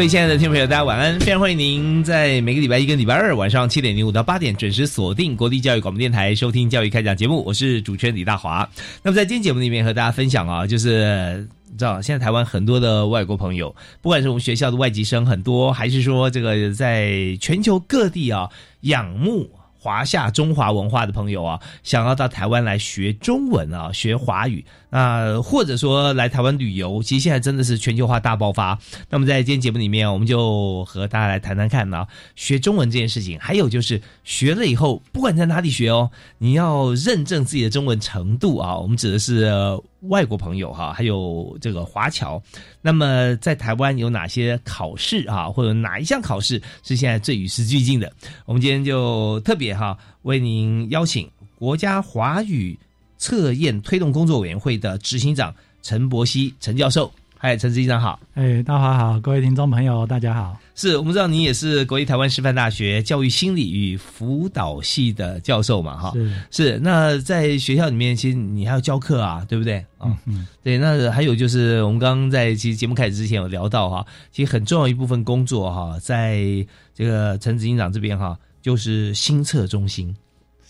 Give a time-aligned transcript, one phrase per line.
[0.00, 1.20] 各位亲爱的听众朋友，大家晚安！
[1.20, 8.66] 非常欢迎您在每个礼拜一跟礼拜二晚上七点零五到八点准时锁定国立教育广播电台收听教育开讲节目，我是主持人李大华。
[9.02, 18.48] 那么在今天节目里面和大家分享啊，就是你知道现在台湾很多的外国朋友，不管是我们学校的外籍生很多，还是说这个在全球各地啊
[18.80, 19.50] 仰慕。
[19.80, 28.78] 华夏中华文化的朋友啊，想要到台湾来学中文啊，学华语啊，或者说来台湾旅游，其实现在真的是全球化大爆发。
[29.08, 38.76] 那么在今天节目里面，我们就和大家来谈谈看呢，学中文这件事情，还有就是学了以后，不管在哪里学哦，你要认证自己的中文程度啊。
[38.76, 39.50] 我们指的是。
[40.02, 42.42] 外国朋友哈，还有这个华侨，
[42.80, 48.10] 那么在台湾有哪些考试啊，或者哪一项考试是现在最与时俱进的？
[48.46, 52.78] 我们今天就特别哈，为您邀请国家华语
[53.18, 57.12] 测验推动工作委员会的执行长陈伯希陈教授。
[57.42, 58.20] 嗨，陈执行长好！
[58.34, 60.60] 哎，大华好，各位听众朋友大家好。
[60.74, 65.96] 是我们知道你也是国立台湾师范大学教育心理与辅导系的教授嘛？
[65.96, 66.78] 哈，是是。
[66.80, 69.82] 那在学校里面，其实你还要教课啊，对不对？
[70.00, 70.76] 嗯嗯，对。
[70.76, 76.44] 那还有就是，我们刚刚在其实节目开始之前有聊到哈，其实很重要一部分工作哈，在
[76.94, 80.14] 这个陈执行长这边哈，就是新测中心。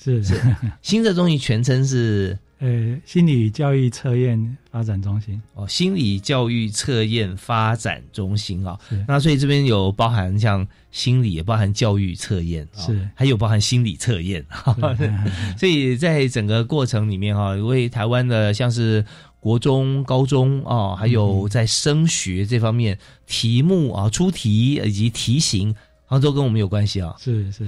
[0.01, 0.41] 是是，
[0.83, 2.39] 新测中心全称是。
[2.61, 5.41] 呃，心理教育测验发展中心。
[5.55, 8.79] 哦，心理教育测验发展中心啊，
[9.09, 13.09] 那所以这边有包含像心理，也包含教育测验，是。
[13.15, 14.45] 还有包含心理测验，
[15.59, 19.03] 所以在整个过程里面哈，为台湾的像是
[19.41, 27.67] 国中、高中啊，还有在升学这方面题目啊出题以及题型，好像都跟我们有关系啊，是是。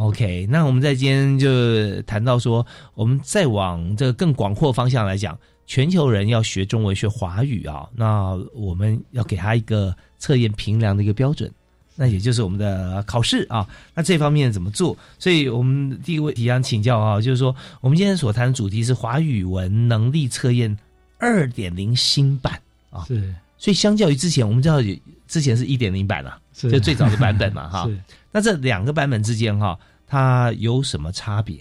[0.00, 11.52] OK，那我们在今天就谈到说，我们再往这个更广阔方向来讲，全球人要学中文、学华语啊，那我们要给他一个测验评量的一个标准，
[11.96, 13.68] 那也就是我们的考试啊。
[13.94, 14.96] 那这方面怎么做？
[15.18, 20.74] 所以我们第一个问题想请教啊，就是说，我们今天所谈的主题是华语文能力测验
[21.18, 23.34] 二点零新版啊，是。
[23.58, 24.80] 所以相较于之前，我们知道
[25.28, 27.86] 之前是一点零版了，就最早的版本嘛， 哈。
[28.32, 29.78] 那这两个版本之间哈，
[30.10, 31.56] 它有什么差别？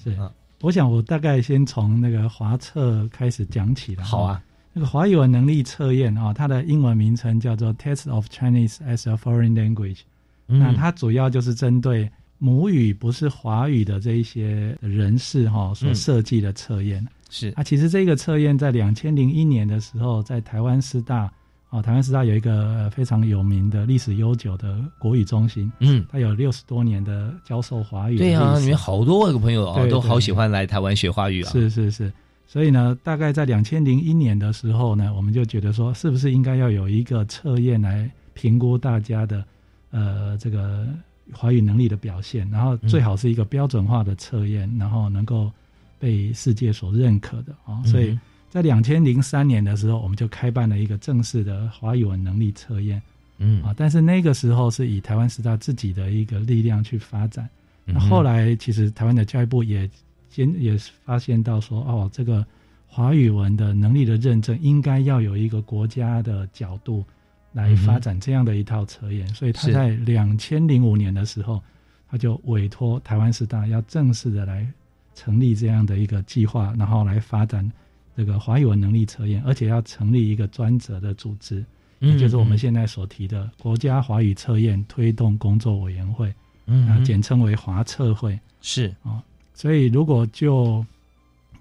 [0.00, 4.04] 是啊，我想我大概先从那个华测开始讲起了。
[4.04, 4.40] 好啊，
[4.72, 10.02] 那个华语文能力测验啊，它的英文名称叫做 Test of Chinese as a Foreign Language。
[10.46, 12.08] 那它主要就是针对
[12.38, 17.04] 母语不是华语的这一些人士哈所设计的测验。
[17.30, 21.28] 是啊，其实这个测验在两千零一年的时候，在台湾师大。
[21.70, 28.16] 哦，台湾师大有一个非常有名的历史悠久的国语中心，嗯，它有六十多年的教授华语。
[28.16, 31.50] 对啊，里面好多外国朋友啊，都好喜欢来台湾学华语啊。
[31.50, 32.10] 是是是，
[32.46, 39.44] 所以呢，大概在两千零一年的时候呢，我们就觉得说，是不是应该要有一个测验来评估大家的
[39.90, 40.86] 呃这个
[41.32, 45.52] 华语能力的表现，然后最好是一个标准化的测验，然后能够
[45.98, 48.18] 被世界所认可的啊，所以。
[48.50, 53.00] 在两千零三年的时候，我们就开办了一个正式的华语文能力测验，
[53.36, 53.62] 嗯。
[53.62, 57.48] 啊，但是那个时候是以台湾师大自己的一个力量去发展。
[57.84, 59.88] 那后来其实台湾的教育部也
[60.30, 62.44] 先也发现到说，哦，这个
[62.86, 67.04] 华语文的能力的认证应该要有一个国家的角度
[67.52, 71.62] 来发展这样的一套测验，所以他在两千零五年的时候，
[72.10, 74.66] 他就委托台湾师大要正式的来
[75.14, 77.70] 成立这样的一个计划，然后来发展。
[78.18, 81.64] 这个华语文能力测验，而且要成立一个专责的组织，
[82.00, 86.34] 也就是我们现在所提的国家华语测验推动工作委员会，
[86.66, 88.36] 嗯，简称为华测会。
[88.60, 88.92] 是。
[89.04, 89.22] 啊，
[89.54, 90.84] 所以如果就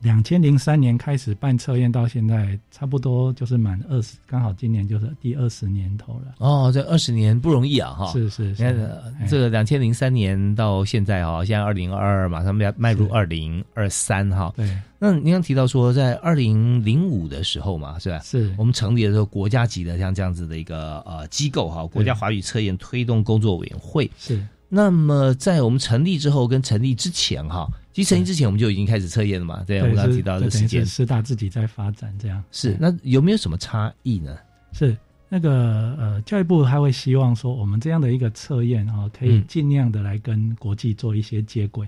[0.01, 6.35] 两千零三年开始办测验，到现在差不多就是满二十，刚好今年就是第二十年头了。
[6.37, 8.11] 哦，这二十年不容易啊，哈。
[8.11, 14.53] 是是你看是，哎这个两千零三年到现在啊，现在二零二二，马上要迈入二零二三哈。
[14.55, 18.19] 对那您刚提到说，在二零零五的时候嘛，是吧？
[18.19, 24.09] 是我们成立的时候，国家级的像这样子的一个呃机构哈，国家华语测验推动工作委员会。
[24.17, 32.43] 是那么在我们成立之后跟成立之前哈，其实成立之前我们就已经开始测验了嘛，对，我们刚刚提到的时间是师大自己在发展这样。
[32.51, 32.73] 是。
[32.73, 34.37] 哎那有没有什么差异呢？
[34.71, 34.95] 是
[35.27, 41.87] 那个呃，教育部他会希望说，我们这样的一个测验啊，可以嗯尽量的来跟国际做一些接轨。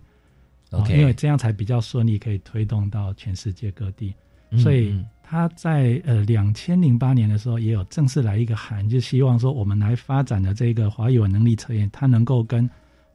[0.72, 4.12] 哦 OK 因为这样才比较顺利，可以推动到全世界各地。
[4.50, 12.68] 嗯所以嗯他在呃两千零八年的时候，也有正式来一个函，就希望说我们来发展的这个华语文能力测验，它能够跟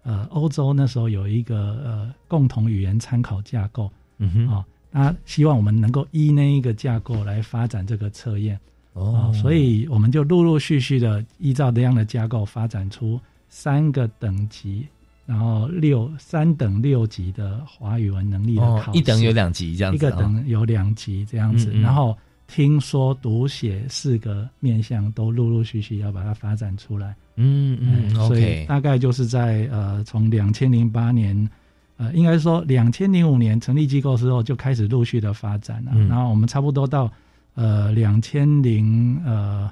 [0.04, 4.48] 呃欧洲那时候有一个呃共同语言参考架构嗯哼。
[4.48, 8.54] 啊，他希望我们能够依那一个架构来发展这个测验
[8.92, 14.86] 啊哦，，所以我们就陆陆续续的依照这样的架构发展出三个等级。
[15.26, 21.80] 然后六三等六级的华语文能力的哦考试，一等有两级这样一子一，个等有两级这样子，嗯嗯。
[21.80, 22.14] 然后
[22.46, 31.48] 听说读写四个面向都陆陆续续要把它发展出来，嗯嗯哎所以大概就是在呃从两千零八年。
[31.96, 35.92] 呃，应该说，两千零五年成立机构之后，就开始陆续的发展了。
[35.94, 37.08] 嗯然后我们差不多到
[37.54, 39.70] 呃两千零呃，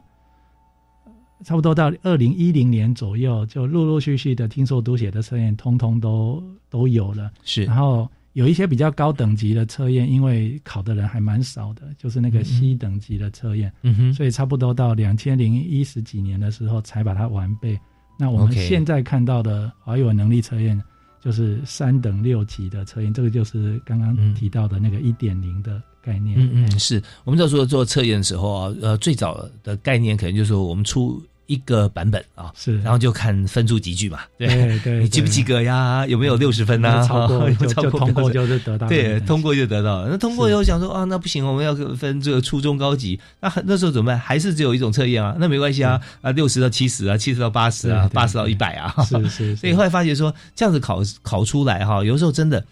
[1.44, 7.29] 差不多到二零一零年左右，就陆陆续续的听说读写的测验，通通都都有了。
[7.43, 17.79] 是然后有一些比较高等级的测验，因为考的人还蛮少的，就是那个 C 等级的测验，嗯哼，所以差不多到两千零一十几年的时候才把它完备。
[18.19, 20.81] 那我们现在看到的华语文能力测验，
[21.20, 26.38] 就是三等六级的测验，这个就是刚刚嗯提到的那个一点零的概念。
[26.38, 35.42] 嗯嗯，是我们在做做测验的时候啊，呃，最早的概念可能就是说我们出一个版本啊，是，然后就看分数集聚嘛，对，对 对，你及不及？
[35.42, 36.06] 格呀？
[36.06, 37.02] 有没有六十分呢？
[37.06, 40.06] 超过超过通过就是得到对，通过就得到。
[40.06, 43.18] 那通过以后想说啊，那不行，我们要分这个初中、高级。
[43.40, 44.18] 那很那时候怎么办？
[44.18, 45.36] 还是只有一种测验啊？
[45.38, 48.94] 那没关系啊，啊，六十到七十啊，七十到八十啊，八十到一百啊。
[49.04, 52.64] 是是， 所以后来发觉说，这样子考考出来哈，有时候真的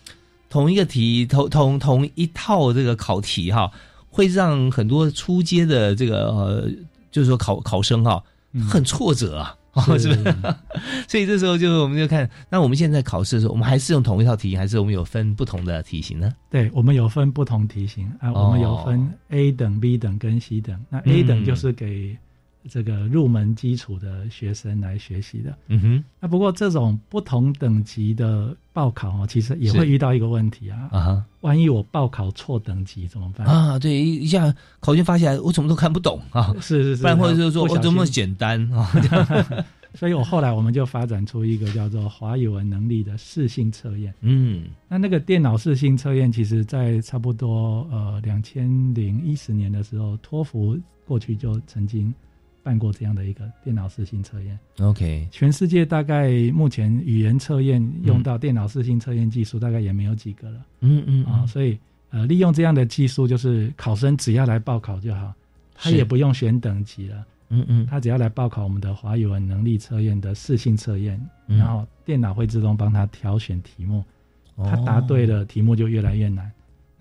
[0.49, 3.71] 同一个题，同同同一套这个考题哈，
[4.11, 6.69] 会让很多初阶的这个呃，
[7.11, 8.30] 就是说考考生哈，嗯
[8.69, 9.55] 很挫折啊。
[9.73, 10.35] 哦，是不是？
[11.07, 16.33] 所以这时候就我们就看，那我们现在考试的时候，我们还是用同一套题型，还是我们有分不同的题型呢？
[16.51, 20.77] 对，我们有分不同题型啊，哦我们有分 A 等、B 等跟 C 等。
[20.89, 22.17] 那 A 嗯等就是给
[22.69, 25.57] 这个入门基础的学生来学习的。
[25.69, 33.47] 嗯哼，那不过这种不同等级的报考哦，其实也是会遇到一个问题啊，啊哈万一我报考错等级怎么办？
[33.47, 38.91] 啊，对，一一下考卷发下来，我怎么都看不懂啊，是是是，不然或者就是说，不小哦，怎么心简单啊？
[39.93, 44.15] 所以我后来我们就发展出一个叫做华语文能力的适性测验。
[44.21, 52.15] 嗯那那个电脑适性测验，其实在差不多呃两千零一十年的时候，托福过去就曾经
[52.63, 54.59] 办过这样的一个电脑视性测验。
[54.81, 60.65] ，OK，全世界大概目前语言测验用到电脑视性测验技术，大概也没有几个了。
[60.81, 61.79] 嗯嗯啊、所以
[62.11, 65.33] 呃，利用这样的技术，就是考生只要来报考就好，
[65.75, 71.59] 他也不用选等级了，嗯嗯，他只要来报考我们的华语文能力测验的适性测验，嗯。
[71.59, 74.05] 然后电脑会自动帮他挑选题目。
[74.63, 76.45] 他答对，了，题目就越来越难；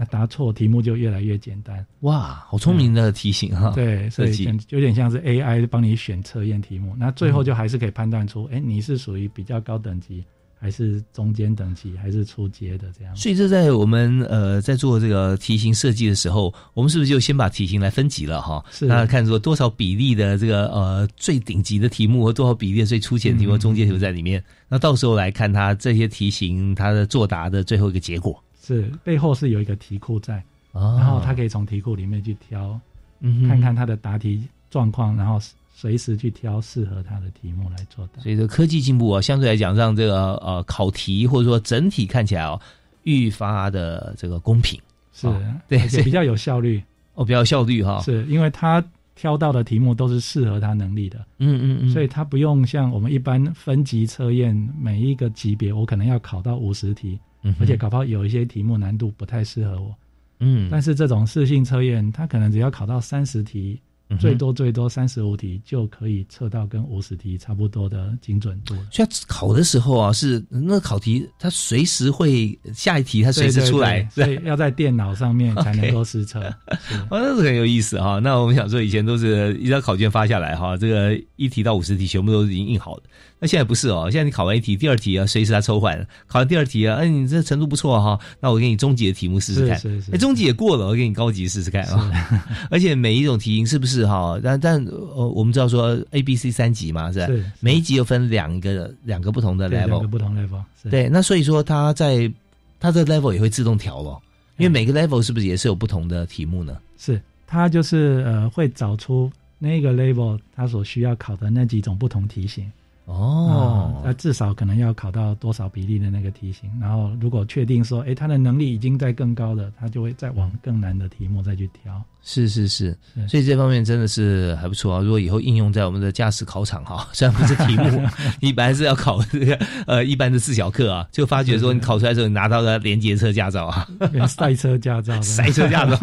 [0.02, 1.86] 那答错，题目就越来越简单。
[2.00, 10.24] 哇，好聪明的提醒哈。，对，所以设计有点像是 AI 帮你选测验题目，那最后就还是可以判断出，哎、你是属于比较高等级，
[10.58, 13.14] 还是中间等级，还是初阶的这样。
[13.14, 18.64] 所以这在我们呃在做这个题型设计的时候，我们是不是就先把题型来分级了哈？
[18.72, 24.42] 是那看说多少比例的这个呃最顶级的题目和多少比例的最粗浅的题目、嗯中间题目在里面。
[24.70, 28.42] 那到时候来看它这些题型它的作答的最后一个结果。
[28.76, 32.80] 是背后是有一个题库在，哦然后他可以从题库里面去挑，
[33.20, 35.40] 嗯看看他的答题状况，然后
[35.74, 38.22] 随时去挑适合他的题目来作答。
[38.22, 42.60] 所以这科技进步啊，相对来讲让这个呃考题或者说整体看起来哦
[43.04, 44.80] 愈发的这个公平
[45.14, 46.84] 是，哦对比较有效率，
[47.16, 48.02] 哦，比较效率哈。
[48.02, 48.84] 是因为他
[49.16, 51.18] 挑到的题目都是适合他能力的。
[51.40, 59.96] 嗯嗯嗯，所以他不用像我们一般分级测验，每一个级别我可能要考到五十题，嗯而且搞不好有一些题目难度不太适合我。
[60.42, 63.80] 嗯但是这种适性测验，它可能只要考到三十题
[64.20, 68.88] 最多最多三十五题就可以测到跟五十题差不多的精准度了。
[68.92, 76.42] 所以考的时候啊，是那考题它随时会下一题，它随时出来，所以要在电脑上面才能够实测。
[77.12, 78.18] 哦，那是很有意思哈。
[78.18, 83.04] 那我们想说，以前都是一张考卷发下来哈，这个一题到五十题全部都已经印好的。
[83.42, 85.98] 那现在不是哦，现在你考完一题，第二题啊，随时他抽换。
[86.28, 89.82] 考完第二题啊，哎，你这程度不错哈，那我给你中级的题目试试看。
[90.12, 92.12] 哎，中级也过了，我给你高级试试看啊。
[92.70, 94.38] 而且每一种题型是不是哈？
[94.44, 97.34] 但但呃，我们知道说 A、B、C 三级嘛，是吧？
[97.62, 100.62] 每一级又分两个两个不同的 level，两个不同 level。
[100.90, 102.30] 对，那所以说它在
[102.78, 104.20] 它这 level 也会自动调了，
[104.58, 106.78] 因为每个 level 是不是也是有不同的题目呢？
[106.98, 112.70] 是，它就是呃会找出那个 level 它所需要考的那几种不同题型。
[113.10, 122.02] 哦，那至少可能要考到多少比例的那个题型，然后如果确定说，哎，他的能力已经在更高的，他就会再往更难的题目再去挑。
[122.22, 122.96] 是是是，
[123.30, 125.02] 所以这方面真的是还不错啊。
[125.02, 128.06] 如果以后应用在我们的驾驶考场哈，虽然不是题目，
[128.42, 133.88] 你本来是要考这个呃一般的四小课啊，就发觉说你考出来之后，你拿到了连接车驾照啊，
[134.28, 135.98] 赛车驾照，赛车驾照。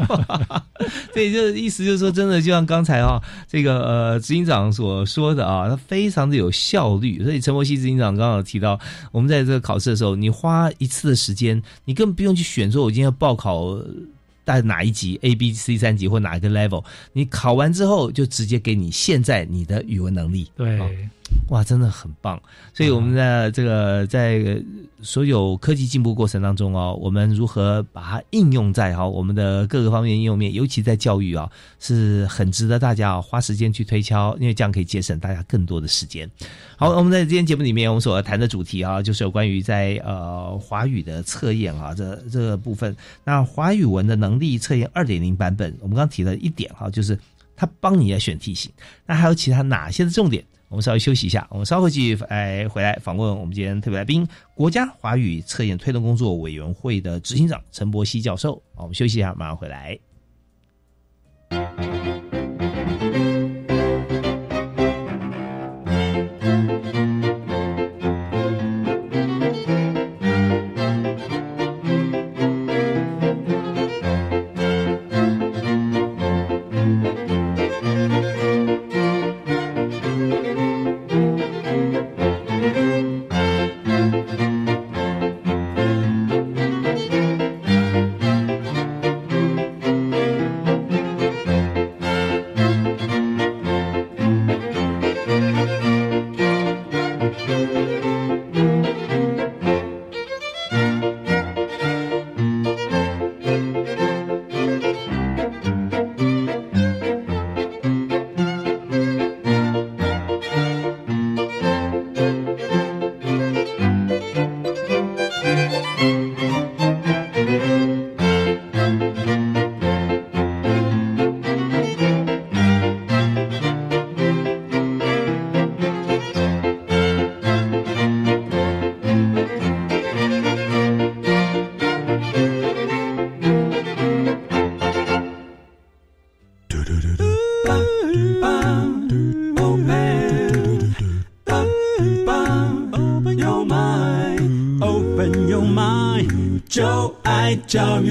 [1.13, 7.23] 对， 就意思就是说，真的就像刚才啊，这个呃执行长所说的啊，它非常的有效率。
[7.23, 8.79] 所以陈柏希执行长刚刚提到，
[9.13, 13.79] 我们在这个考试的时候，你花一次的时间，你根本不用去选说，我今天要报考。
[14.47, 16.85] 在哪一级 A、B、C 三级或哪一个 level？
[17.13, 20.49] 你考完之后就直接给你现在你的语文能力。
[20.55, 20.79] 对。
[21.49, 22.41] 哇，真的很棒！
[22.75, 24.63] 所以我们在这个在
[25.01, 36.29] 所有科技进步过程当中哦，我们如何把它应用在哈我们的各个方面应用面，尤其在教育啊，是很值得大家花时间去推敲，因为这样可以节省大家更多的时间。
[36.77, 42.97] 好，我们在今天节目里面，我们所谈的主题啊，就是有关于在呃华语的测验啊，这这个部分。
[43.25, 47.19] 那华语文的能力测验二点零版本，我们刚刚提了一点哈，就是
[47.57, 48.71] 他帮你来选题型。
[49.07, 50.45] 那还有其他哪些的重点？
[50.69, 58.61] 我们稍微休息一下，我们稍后继续哎回来访问我们今天特别来宾——国家华语测验推动工作委员会的执行长陈伯希教授。
[58.75, 59.99] 我们休息一下，马上回来。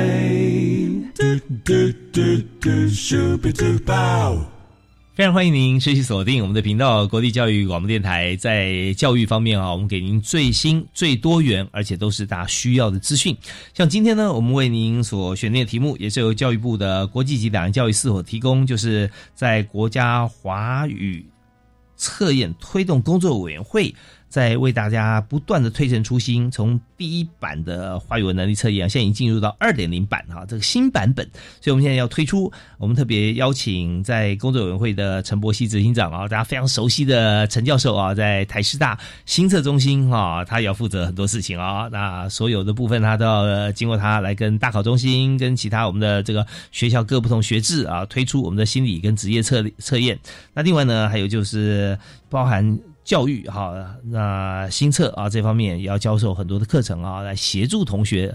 [5.14, 8.34] 非常欢迎您持续锁定我们的频道——国立教育广播电台。
[8.34, 13.36] 在教育方面啊，我们给您最新、最多元，而且都是大家需要的资讯。
[13.74, 21.24] 像今天呢，我们为您所选定的题目，也是由教育部的国际级两岸教育司所提供，就是在国家华语
[21.96, 23.94] 测验推动工作委员会。
[24.34, 31.24] 在为大家不断的推陈出新，从第一版的华语文能力测验啊，现在已经进入到二点零版哈，这个新版本，
[31.60, 50.18] 所以我们现在要推出，我们特别邀请在工作委员会的陈博希执行长啊，大家非常熟悉的陈教授啊，在台师大新测中心哈，他也要负责很多事情啊，那所有的部分他都要经过他来跟大考中心跟其他我们的这个学校各不同学制啊，推出我们的心理跟职业测测验。
[50.54, 51.96] 那另外呢，还有就是
[52.28, 52.76] 包含。
[53.04, 58.34] 教育哈，那新测啊这方面也要教授很多的课程啊，来协助同学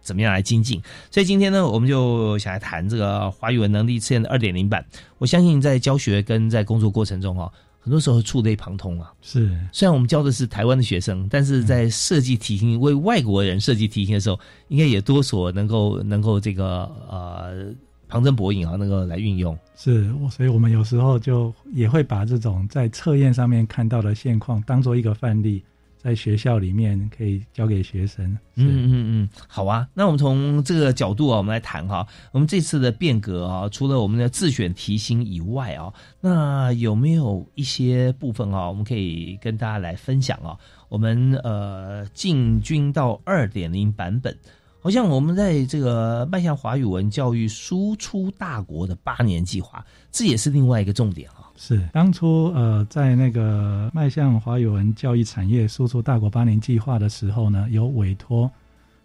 [0.00, 0.80] 怎么样来精进。
[1.10, 4.84] 所以今天呢，我们就想来谈这个华语文能力测验的二点零版。
[5.18, 9.12] 我相信在教学跟在工作过程中啊，很多时候触类旁通啊。
[9.20, 17.74] 是，虽然我们教的是台湾的学生，但是在设计题型为外国人设计题型的时候，应该也多所能够能够这个呃。
[18.08, 19.58] 旁征博引啊，能够来运用。
[19.76, 25.62] 是，我所以我们有时候就也会把这种在测验上面看到的现况当做一个范例。
[25.98, 28.24] 在学校里面可以教给学生。
[28.54, 29.88] 嗯嗯嗯，好啊。
[29.92, 32.06] 那我们从这个角度啊，我们来谈哈。
[32.30, 40.56] 我们这次的变革啊，除了我们的自选题型以外啊，那有没有一些部分啊，我们可以跟大家来分享啊？
[40.88, 44.38] 我们呃进军到二点零版本，
[44.86, 51.50] 好像我们在这个迈向华语文教育输出大国的八年计划，这也是另外一个重点啊。
[51.56, 58.48] 是当初呃，在那个迈向华语文教育产业输出大国八年计划的时候呢，有委托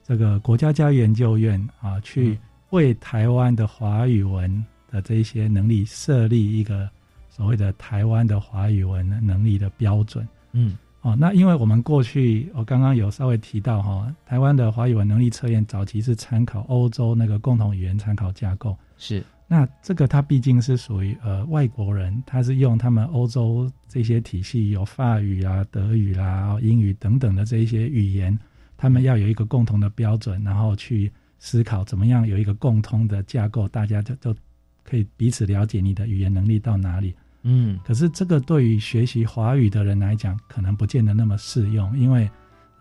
[0.04, 2.38] 这个国家教育研究院啊，去
[2.70, 6.88] 为台湾的华语文的这些能力设立一个
[7.28, 10.28] 所谓的台湾的华语文能力的标准。
[10.52, 18.78] 嗯，哦，那因为我们过去我刚刚有稍微提到哈，台湾的华语文能力测验早期是参考欧洲那个共同语言参考架构。
[18.98, 19.24] 是。
[19.48, 28.38] 那这个它毕竟是属于呃外国人，他是用他们欧洲这些体系，有法语啊、德语啦、英语等等的这一些语言，
[28.78, 34.34] 他们要有一个共同的标准，然后去思考怎么样有一个共通的架构，大家就就
[34.84, 37.14] 可以彼此了解你的语言能力到哪里。
[37.44, 42.30] 嗯，可是这个对于学习华语的人来讲，可能不见得那么适用，因为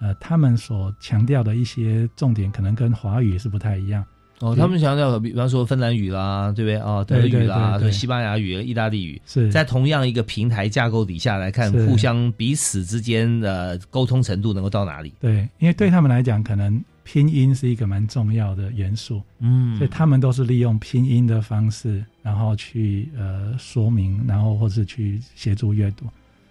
[0.00, 4.05] 呃他们所强调的一些重点，可能跟华语是不太一样。
[4.40, 6.79] 哦，他们强调，比方说芬兰语啦，对不对？
[6.81, 15.12] 哦，德语啦，西班牙语、意大利语，是在同样一个平台架构底下来看，互相彼此之间的沟通程度能够到哪里？
[15.21, 26.07] 对，因为对他们来讲，可能拼音是一个蛮重要的元素，嗯，所以他们都是利用拼音的方式，然后去呃说明，然后或是去协助阅读。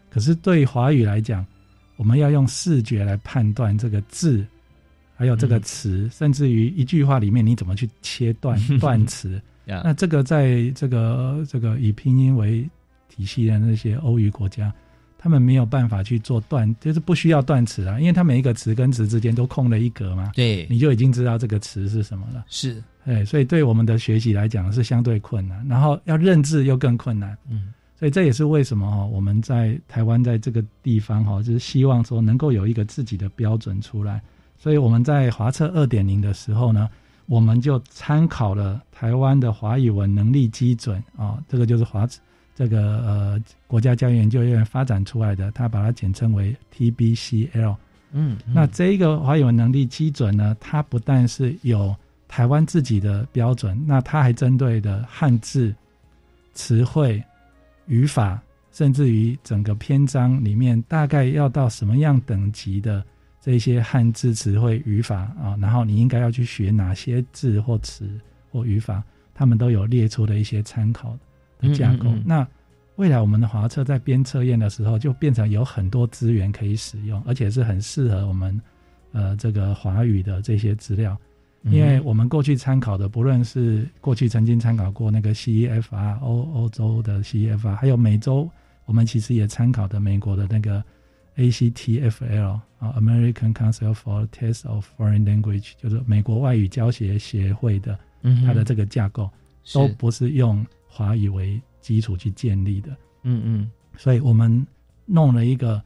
[0.10, 1.46] 可是对华语来讲，
[1.98, 4.46] 我们要用视觉来判断这个字。
[5.16, 9.42] 还有这个词，甚至于一句话里面你怎么去切断 断词？
[9.66, 12.66] 那这个在这个这个以拼音为
[13.10, 14.74] 体系的那些欧语国家，
[15.22, 20.32] 他们没有办法去做断，就是不需要断词啊，因为它每一个词跟词之间都空了一格嘛。
[20.34, 22.46] 对，你就已经知道这个词是什么了。
[22.48, 27.38] 是，哎，所以对我们的学习来讲是相对困难，然后要认字又更困难。
[27.50, 34.22] 嗯，所以这也是为什么哈，我们在台湾在这个地方哈，就是希望说能够有一个自己的标准出来。
[34.58, 36.90] 所以我们在华测二点零的时候呢，
[37.26, 42.08] 我们就参考了台湾的华语文能力基准啊，这个就是华
[42.60, 47.78] 这个呃国家教育研究院发展出来的，它把它简称为 TBCL。
[48.12, 51.96] 嗯，那这一个华语文能力基准呢，它不但是有
[52.28, 55.74] 台湾自己的标准，那它还针对的汉字、
[56.54, 57.24] 词汇、
[57.86, 58.42] 语法，
[58.74, 63.02] 甚至于整个篇章里面大概要到什么样等级的。
[63.42, 68.20] 这些汉字词汇语法啊，然后你应该要去学哪些字或词
[68.52, 69.02] 或语法，
[69.34, 71.20] 他们都有列出的一些参考的
[71.74, 72.10] 架构。
[72.26, 72.48] 那
[72.96, 78.60] 未来我们的华测在编测验的时候，就变成有很多资源可以使用，而且是很适合我们
[79.12, 81.18] 呃这个华语的这些资料，
[81.64, 88.50] 因为我们过去参考的，不论是过去曾经参考过那个 CEFR 欧欧洲的 CEFR，还有美洲，
[88.86, 90.84] 我们其实也参考的美国的那个。
[91.38, 97.98] ACTFL 啊，American Council for Test of Foreign Language，就是美国外语教学协会的，
[98.46, 99.30] 它的这个架构
[99.72, 100.66] 都不是用
[101.00, 102.90] 华语为基础去建立的。
[103.24, 104.68] 嗯嗯，所以我们
[105.06, 105.82] 弄了一个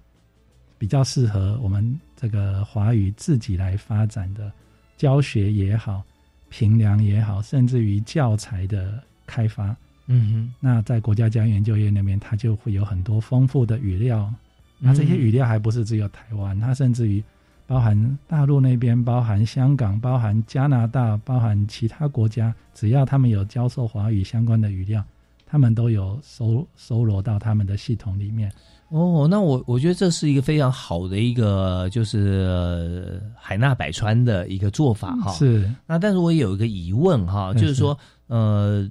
[0.79, 4.51] 比较适合我们这个华语自己来发展的
[4.97, 6.03] 教学也好，
[6.49, 9.75] 评量也好，甚至于教材的开发。
[10.07, 14.33] 嗯哼，那在国家教育研究院那边，它就会有很多丰富的语料。
[14.79, 17.23] 那这些语料还不是只有台湾，它甚至于
[17.65, 25.03] 包含大陆那边，包含香港，包含加拿大，包含其他国家，只要他们有教授华语相关的语料，
[25.45, 28.51] 他们都有收收罗到他们的系统里面。
[28.89, 35.31] 哦，那我我觉得这是一个非常好的一个就是海纳百川的一个做法哈。
[35.31, 35.67] 是。
[35.87, 37.97] 那但是我也有一个疑问哈，就是说
[38.27, 38.89] 呃。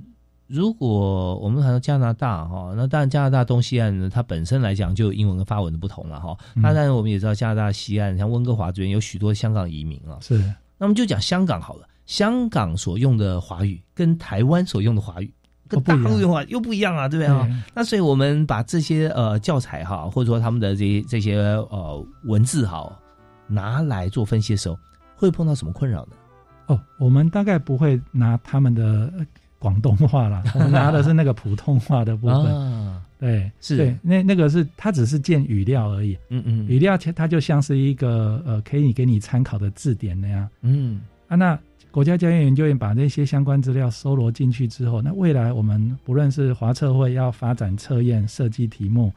[0.52, 6.36] 如果我们谈到加拿大哈，那当然加拿大东西岸呢，它本身来讲就英文跟法文的不同了哈。
[6.62, 10.18] 当然我们也知道加拿大西岸，像温哥华这边有许多香港移民啊。
[10.20, 10.44] 是，
[10.76, 11.88] 那么就讲香港好了。
[12.04, 15.32] 香港所用的华语跟台湾所用的华语，
[15.68, 17.48] 跟大陆用华又不一样啊，对不对啊？
[17.72, 22.94] 那所以我们把这些呃教材哈，或者说他们的这些这些呃文字哈，
[23.46, 24.78] 拿来做分析的时候，
[25.16, 26.12] 会碰到什么困扰呢？
[26.66, 29.10] 哦，我们大概不会拿他们的。
[29.62, 33.77] 广东话啦， 我们拿的是那个普通话的部分，对，是。
[33.77, 41.01] 对，那那个是它只是建语料而已，嗯嗯，语料它就像是一个呃可以给你参考的字典那样，嗯。
[41.29, 41.57] 啊，那
[41.92, 49.12] 国家教育研究院把那些相关资料收罗进去之后，那未来我们不论是华测会要发展测验设计题目，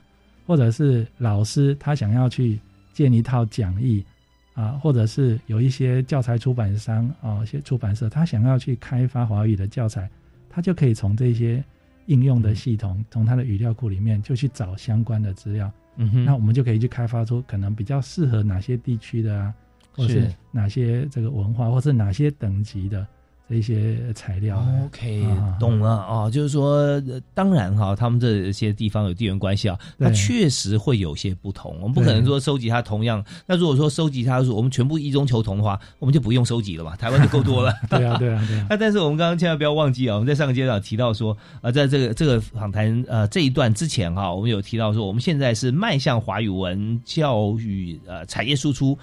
[0.46, 2.60] 或者是老师他想要去
[2.94, 4.06] 建一套讲义
[4.54, 10.10] 啊，或者是有一些教材出版商啊，一些出版社他想要去开发华语的教材，
[10.56, 11.62] 他就可以从这些
[12.06, 15.70] 应用的系统，从他的语料库里面就去找相关的资料。
[15.98, 19.54] 嗯哼，那我们就可以去开发出可能比较适合哪些地区的啊，
[19.91, 23.06] 或是哪些这个文化，或是哪些等级的
[23.48, 24.66] 这些材料。
[24.86, 31.76] OK，啊懂了哦，就是说，呃当然哈，他们这些地方有地缘关系啊，它对确实会有些不同。
[31.82, 33.24] 我们不可能说收集它同样。
[33.46, 37.74] 那如果说收集它，我们全部一中求同的话，我们就不用收集了嘛，台湾就够多了。
[37.90, 48.98] 对啊，对啊，对啊，那 但是我们刚刚千万不要忘记啊，我们在上个阶段提到说，呃，在这个这个访谈呃这一段之前哈、我们有提到说，我们现在是迈向华语文教育呃产业输出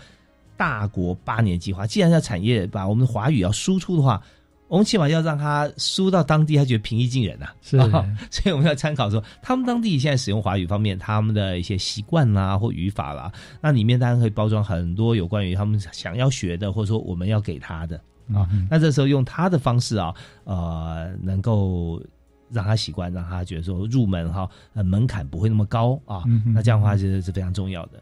[0.57, 1.87] 大国八年计划。
[1.87, 4.23] 既然要产业把我们的华语要输出的话，
[4.69, 17.97] 我们起码要让它输到当地，他觉得平易近人呐、是啊 所以我们要参考说，他们当地现在使用华语方面，他们的一些习惯啦或语法啦，那里面当然可以包装很多有关于他们想要学的，或者说我们要给他的。
[18.33, 22.03] 啊嗯那这时候用他的方式啊，呃，能够
[22.51, 26.23] 让他习惯，让他觉得说入门哈，呃，门槛不会那么高啊。
[26.27, 28.01] 嗯那这样的话，其实是非常重要的。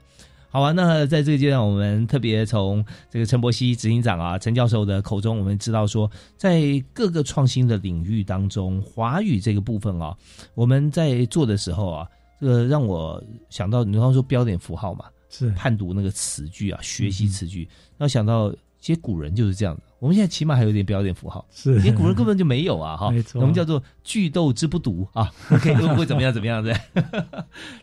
[0.52, 6.60] 好啊，那在这个阶段，我们特别从这个陈伯希执行长啊，陈教授的口中，我们知道说，在
[6.92, 10.12] 各个创新的领域当中，华语这个部分啊，
[10.54, 12.08] 我们在做的时候啊，
[12.40, 19.82] 这个让我想到，你刚刚说标点符号嘛，是判读那个词句啊，学习词句，然后想到，其实古人就是这样的。
[20.00, 26.74] 我们现在起码还有点标点符号，是，连古人根本就没有啊，哈，没错我们叫做句斗之不读啊，可以会怎么样怎么样的？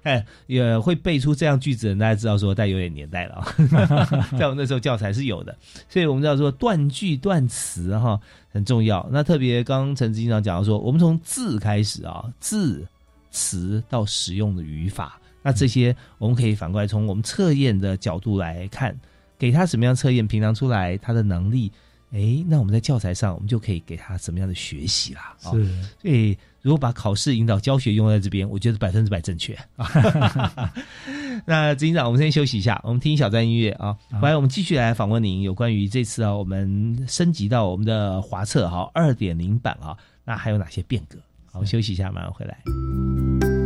[0.02, 3.46] 哎，也会背出这样句子，大家知道说，带有点年代了啊，
[4.36, 5.56] 在我们那时候教材是有的，
[5.88, 9.08] 所以我们叫做断句断词哈很重要。
[9.12, 12.84] 那特别刚刚陈志经常讲到说，我们从字开始啊，字
[13.30, 19.00] 词到使用的语法，那这些我们可以反过来从我们测验的角度来看，
[19.38, 21.72] 给他什么样测验平常出来他的能力。
[22.18, 25.36] 哎，那我们在教材上，我们就可以给他什么样的学习啦？
[25.44, 25.66] 啊、是
[26.02, 29.56] 所以如果把考试引导教学用在这边，我觉得百分之百正确。
[31.46, 41.20] 那执行长，我们先休息一下，我们听一小段音乐啊，好回来我们继续来访问您有关于这次啊，我们升级到我们的华测哈二点零版啊，那还有哪些变革？
[41.46, 43.57] 好，我们休息一下，马上回来。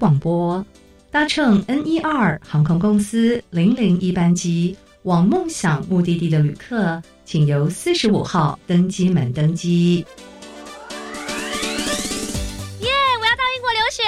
[0.00, 0.64] 广播。
[1.12, 10.04] 搭乘 N 一二航空公司零零一班机往梦想目的地的旅客，请由四十五号登机门登机。
[12.80, 12.88] 耶！
[13.20, 14.02] 我要到英国留学，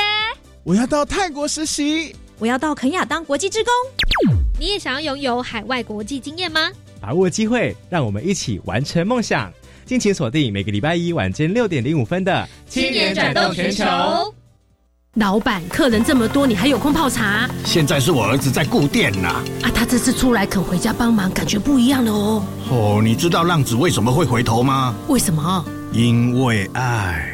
[0.64, 3.72] 我要到泰国实习，我要到肯亚当国际职工。
[4.58, 6.70] 你也想要拥有海外国际经验吗？
[7.00, 9.52] 把握机会，让我们一起完成梦想。
[9.84, 13.84] 敬请锁定每个礼拜一晚间六点零五分的《青年转动全球》。
[15.16, 17.46] 老板，客人这么多，你还有空泡茶？
[17.66, 19.28] 现在是我儿子在顾店呐。
[19.60, 22.42] 啊，他这次出来肯回家帮忙，感觉不一样了哦。
[22.70, 24.94] 哦，你知道浪子为什么会回头吗？
[25.08, 25.62] 为什么？
[25.92, 27.31] 因为爱。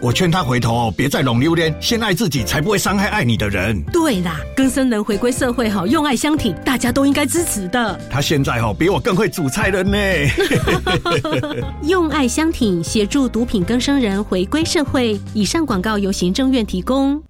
[0.00, 3.82] 我劝他回头，别再拢榴莲，先爱自己，才不会伤害爱你的人。
[3.92, 7.98] 对啦，更生人回归社会好，用爱相挺，大家都应该支持的。
[8.08, 9.98] 他现在哦，比我更会煮菜了呢。
[11.82, 15.18] 用爱相挺，协助毒品更生人回归社会。
[15.34, 17.20] 以上广告由行政院提供。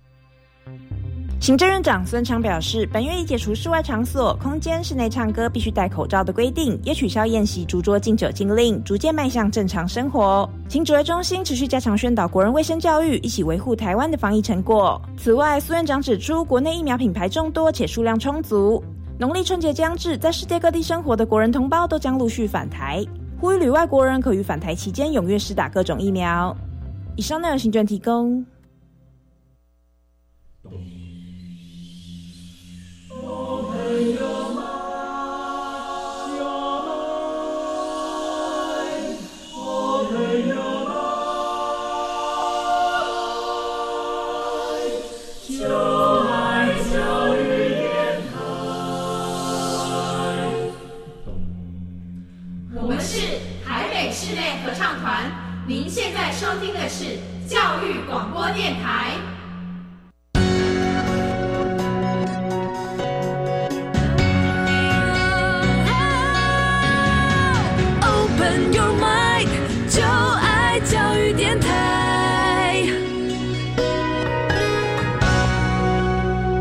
[1.41, 10.49] 行政院长孙昌表示，本月已解除室外场所、空间、室内唱歌必须戴口罩的规定，也取消宴席、逐桌禁酒禁令，逐渐迈向正常生活。
[10.69, 15.01] 请指挥中心持续加强宣导国人卫生教育，一起维护台湾的防疫成果。
[15.17, 18.83] 此外，苏院长指出，国内疫苗品牌众多且数量充足，
[19.17, 23.03] 农历春节将至，在世界各地生活的国人同胞都将陆续返台，
[23.41, 26.55] 呼吁旅外国人可于返台期间踊跃施打各种疫苗。
[27.15, 28.45] 以上内容，行政提供。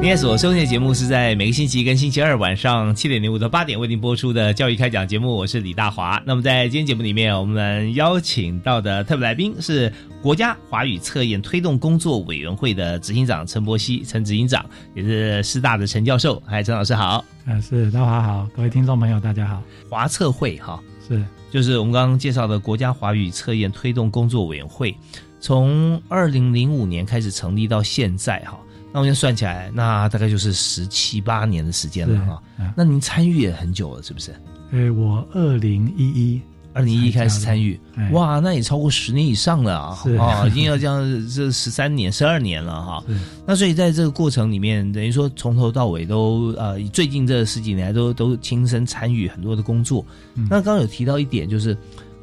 [0.08, 6.24] 今天所收听的节目是在每个星期跟星期二晚上七点零五到八点为您播出的教育开讲节目，我是李大华。
[6.26, 9.92] 那么在今天节目里面，我们邀请到的特别来宾是
[10.22, 14.66] 国家华语测验推动工作委员会的执行长陈伯希，陈执行长，
[14.96, 16.42] 也是师大的陈教授。
[16.46, 17.26] 嗨，陈老师好。
[17.46, 19.62] 啊，是大华好，各位听众朋友大家好。
[19.90, 24.96] 华测会哈，是就是我们刚刚介绍的国家华语测验推动工作委员会，
[25.42, 28.58] 从二零零五年开始成立到现在哈。
[28.98, 32.42] 那我先算起来，那大概就是十七八年的时间了哈。
[32.76, 34.32] 那您参与也很久了，是不是？
[34.72, 36.42] 哎，我二零一一
[36.74, 37.80] 二零一一开始参与，
[38.12, 40.00] 哇，那也超过十年以上了啊！
[40.20, 43.04] 啊， 已经要这样这十三年、十二年了哈。
[43.46, 50.04] 那所以在这个过程里面，等于说从头到尾都呃，最近这十几年都都亲身参与很多的工作。
[50.34, 51.78] 那刚刚有提到一点，就是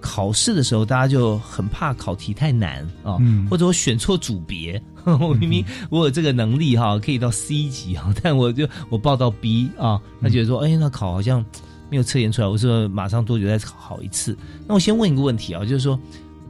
[0.05, 3.17] 考试的时候，大家就很怕考题太难啊，
[3.51, 4.81] 或者我选错组别。
[5.05, 11.43] 我明明我有这个能力哈，可以到 C 级哈， 但我就我报到 B 啊，他觉得说，哎，那考好像
[11.91, 14.37] 没有测验出来，我说马上多久再考一次？
[14.69, 15.99] 那我先问一个问题啊，就是说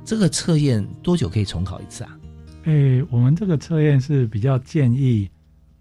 [0.05, 2.11] 这个测验多久可以重考一次啊？
[2.65, 5.31] 哎，我们这个测验是比较建议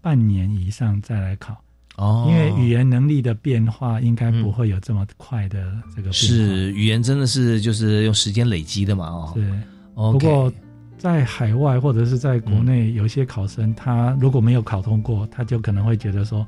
[0.00, 1.56] 半年以上再来考
[1.96, 6.12] 哦，因为语言能力的变化应该不会有这么快的这个。
[6.12, 9.06] 是语言真的是就是用时间累积的嘛？
[9.06, 9.62] 哦，是。
[9.94, 10.52] 不过。
[10.96, 16.46] 在海外或者是在国内，有一些考生，他如果没有考通过，他就可能会觉得说。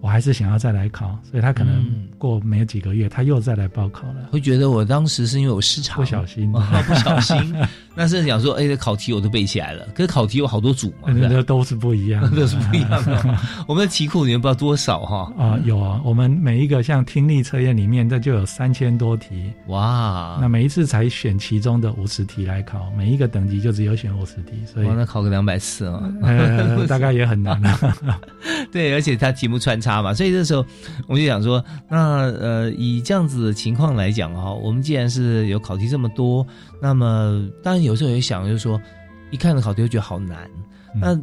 [0.00, 1.82] 我还是想要再来考，所以他可能
[2.18, 4.28] 过没有几个月，他又再来报考了。
[4.30, 7.38] 会觉得我当时是因为我失常，不小心， 不小心。
[7.94, 13.38] 那是想说，哎，考题我都背起来了，可是考题有好多组嘛，那都是不一样，都是不一样的。
[13.66, 20.38] 我们的题库里面不知道多少哈啊，有啊，我们每一个像听力测验里面，这就有三千多题哇。
[20.40, 26.02] 那每一次才选其中的五十题来考，每一个等级就只有选五十题，所以那考个两百次啊，
[26.86, 27.78] 大概也很难了。
[28.70, 29.94] 对，而且它题目穿插。
[29.94, 30.66] 嘛，所以这时候
[31.06, 36.44] 我就想说，那呃，以这样子的情况来讲哈，我们既然是有考题这么多，
[36.82, 38.80] 那么当然有时候也想，就是说，
[39.30, 40.50] 一看到考题就觉得好难。
[40.94, 41.18] 那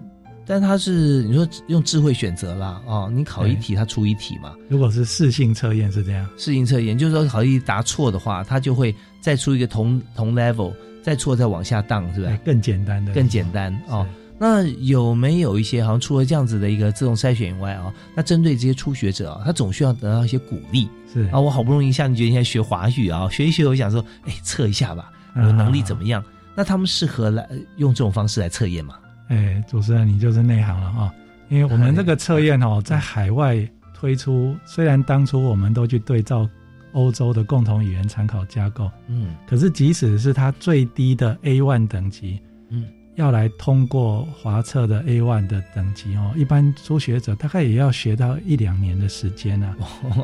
[0.45, 4.53] 但他是你说用智慧选择啦，哦，你考一题，他出一题嘛。
[4.67, 12.37] 如果是适性测验是这样，适性测验就是说，考题答错的话，他就会再出一个同同 level，再错再往下荡，是吧？
[12.43, 14.05] 更简单的，更简单哦。
[14.37, 17.93] 那有没有一些好像除了这样子的一个自动筛选以外啊？
[18.15, 20.89] 那针对这些初学者啊，他总需要得到一些鼓励。
[21.13, 26.23] 是啊，我好不容易像你觉得现在学华语啊，学一学，我想说，哎，测一下吧，我能力怎么样？
[26.61, 28.93] 那他们适合来用这种方式来测验吗？
[29.29, 31.11] 哎，主持人你就是内行了啊，
[31.49, 36.47] 因为我们这个测验哦，在海外推出，虽然当初我们都去对照
[36.91, 42.85] 欧洲的共同语言参考架构，嗯，可是即使是它最低的 A one 等级，嗯。
[43.15, 49.75] 要来通过华测的 A one 的等级哦，一般初学者大概也要学到一两年的时间呢。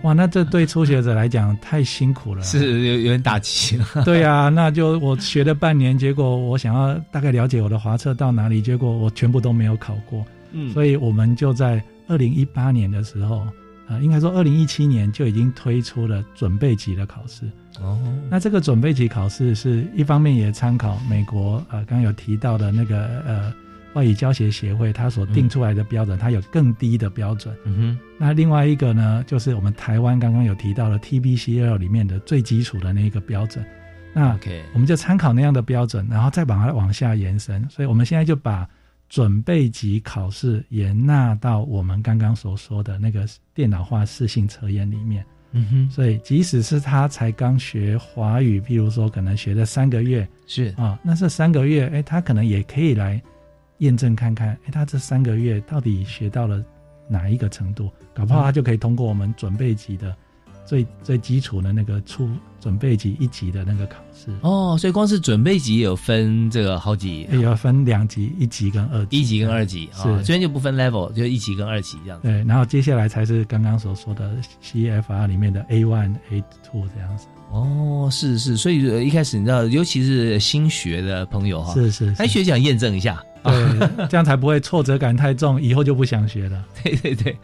[0.04, 3.78] 哇，那这对初学者来讲太辛苦了，是有有点打击。
[4.06, 10.26] 对啊，那就我学了半年，结果我想要大概了解我的华测到哪里，结果我全部都没有考过。
[10.54, 13.46] 嗯，所以我们就在二零一八年的时候。
[13.88, 17.46] 啊，应该说，二零一七年就已经推出了准备级的考试。
[17.80, 17.98] 哦，
[18.30, 23.54] 那这个准备级考试是一方面也参考美国呃，刚刚有提到的那个呃
[23.94, 27.56] 外语教学协会，它所定出来的标准，它有更低的标准。
[27.64, 28.00] 嗯哼。
[28.18, 33.64] 那另外一个呢，就是我们台湾刚刚有提到的 TBCL 里面的最基础的那一个标准。
[34.14, 37.66] 那 OK，我们就参考那样的标准，然后再把它往下延伸。
[37.70, 38.68] 所以我们现在就把。
[39.10, 45.26] 准备级考试也纳到我们刚刚所说的那个电脑化试性测验里面。
[45.52, 53.22] 嗯哼，所以即使是他才刚学华语，譬如说可能学了三个月，是啊，那这三个月，哎，他可能也可以来
[53.78, 56.64] 验证看看，哎，他这三个月到底学到了
[57.08, 57.90] 哪一个程度？
[58.14, 60.14] 搞不好他就可以通过我们准备级的。
[60.68, 72.28] 最最基础的那个初准备级一级的那个考试哦，所以光是准备级有分这个好几，也有分两级，一级跟二级，一级跟二级是这边就不分 level，就一级跟二级这样子。
[72.28, 77.28] 对，然后接下来才是刚刚所说的 CFR 里面的 A one A two 这样子。
[77.50, 83.24] 哦，是是，所以一开始你知道，尤其是新学的朋友哈，是是，还学想验证一下。
[83.48, 86.64] 对， 这样才不会挫折感太重，以后就不想学了。
[86.84, 87.38] 对对对，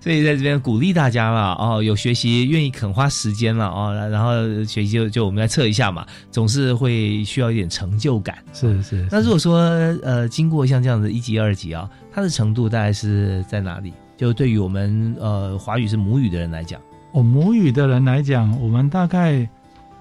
[0.00, 8.38] 所以在这边鼓励大家了哦，有学习愿意肯花时间了哦，然后学习就就我们来测一下嘛，总是会需要一点成就感。
[8.52, 9.06] 是是。
[9.10, 9.60] 那如果说
[10.02, 13.92] 呃，经过像这样子一级、二级啊，它的程度大概是在哪里？
[14.16, 16.80] 就对于我们呃华语是母语的人来讲，
[17.12, 19.48] 哦，母语的人来讲，我们大概。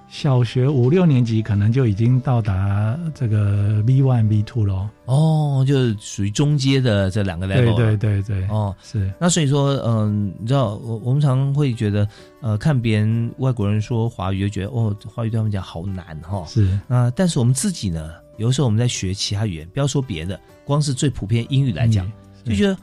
[0.09, 4.89] 小学五六年级可能就已经到达这个 B one B two 咯。
[5.05, 7.75] 哦，就是属于中阶的这两个 level。
[7.75, 9.11] 对对对对，哦，是。
[9.19, 12.07] 那所以说，嗯，你知道，我我们常会觉得，
[12.41, 16.43] 呃，看别人外国人说华语，就觉得哦，华语对他们讲好难哈。
[16.47, 16.77] 是。
[16.87, 22.11] 啊，但是我们自己呢，有的时候我们在学其他语言，不要说别的，光是最普遍英语来讲，
[22.43, 22.75] 就觉得。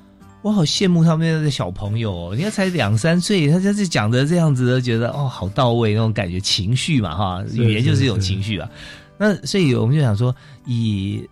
[0.46, 8.70] 我好羡慕他们的小朋友哦，人家才两三岁，他就是讲的这样子，觉得哦，好到位那种感觉，情绪嘛，哈，语言就是一种情绪啊。
[9.18, 10.32] 那所以我们就想说，
[10.64, 11.28] 以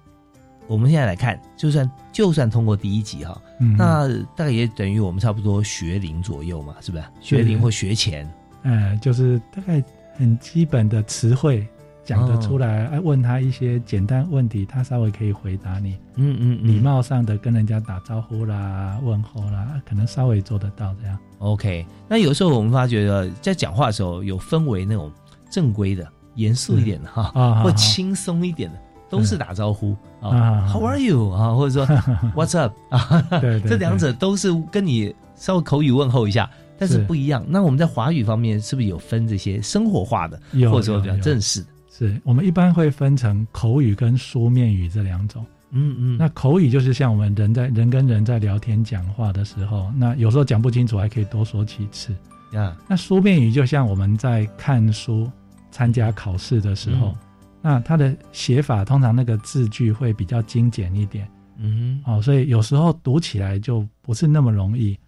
[0.66, 3.40] 我们现在来看，就算就算通过第一集哈，
[3.79, 7.05] 那大概也等于我们差不多学龄左右嘛，是不是？
[7.20, 8.29] 学龄或学前，
[8.64, 9.81] 嗯，就是大概
[10.16, 11.64] 很基本的词汇。
[12.04, 15.96] 讲得出来，哎，问他一些简单问题，他稍微可以回答你。
[16.16, 21.18] 嗯嗯，礼貌上的跟人家打招呼啦、问候啦，可能稍微做得到这样。
[21.38, 25.10] OK，那有时候我们发觉在讲话的时候，有分为那种
[25.50, 31.96] 正规的、严肃一点的哈，或轻松一点的，都是打招呼啊，How are you 啊，或者说
[32.36, 37.44] What's up 啊，对，这两者都是跟你稍微口语问候一下，但是不一样。
[37.48, 40.40] 那我们在华语方面是不是有分这些生活化的，
[40.70, 41.66] 或者说比较正式的？
[41.96, 45.46] 是我们一般会分成口语跟书面语这两种。
[45.70, 52.12] 嗯嗯，那口语就是像我们人在人跟人在聊天讲话的时候，那有时候讲不清楚还可以多说几次。
[52.52, 55.30] 呀，那书面语就像我们在看书、
[55.70, 57.16] 参加考试的时候，
[57.62, 61.28] 那它的写法通常那个字句会比较精简一点。
[61.59, 64.98] 嗯，哦，所以有时候读起来就不是那么容易。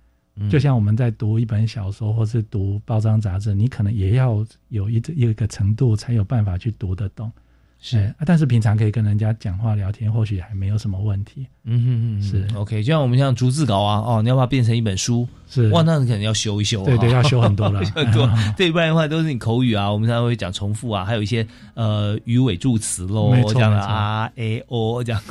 [0.51, 7.33] 就像我们在读一本小说或是读包装杂志，你可能也要有一一个程度才有办法去读得懂。
[7.79, 11.47] 是，但是平常可以跟人家讲话聊天，或许还没有什么问题。
[11.69, 12.83] 嗯嗯嗯，是 OK。
[12.83, 16.85] 就像我们像逐字稿啊，哦，你要把它变成一本书，是哇，那你可能要修一修。
[16.85, 18.29] 对对，要修很多了， 很多。
[18.57, 25.22] 对，不然的话都是你口语啊，我们常常会讲重复啊，还有一些呃鱼尾助词喽，这样的啊 A O 这样。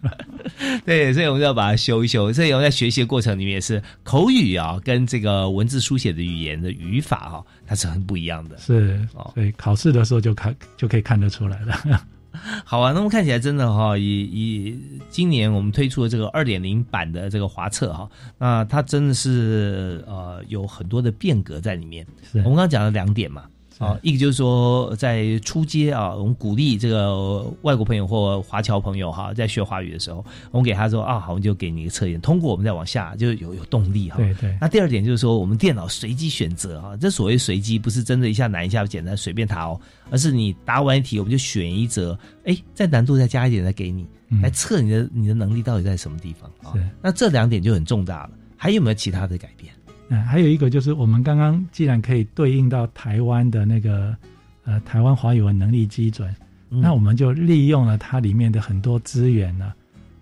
[0.84, 2.32] 对，所以我们要把它修一修。
[2.32, 8.56] 所以我们在学习的过程里面也是口语啊，跟这个文字书写的语言的语法哈，它是很不一样的。
[8.58, 8.98] 是，
[9.34, 12.06] 所以考试的时候就看就可以看得出来了。
[12.66, 22.06] 好啊，那么看起来真的哈，以以今年我们推出的这个二点零版的这个华测哈，那它真的是呃有很多的变革在里面。
[22.30, 23.44] 是我们刚刚讲了两点嘛，
[23.78, 34.16] 啊，一个就是说在初阶啊，我们鼓励这个外国朋友或华侨朋友哈，在学华语的时候，我们给他说啊，好，我们就给你一个测验，通过我们再往下就有有动力哈。
[34.16, 34.56] 对对。
[34.60, 44.06] 那第二点就是说，我们电脑随机选择啊，这所谓随机不是真的一下难一下简单随便答哦，而是你答完一题，我们就选一则，哎，再难度再加一点再给你，
[44.42, 46.72] 来测你的你的能力到底在什么地方啊？
[47.02, 48.30] 那这两点就很重大了。
[48.56, 49.70] 还有没有其他的改变？
[50.08, 54.16] 嗯，还有一个就是我们刚刚既然可以对应到台湾的那个
[54.64, 56.34] 呃台湾华语文能力基准，
[56.68, 59.72] 那我们就利用了它里面的很多资源呢，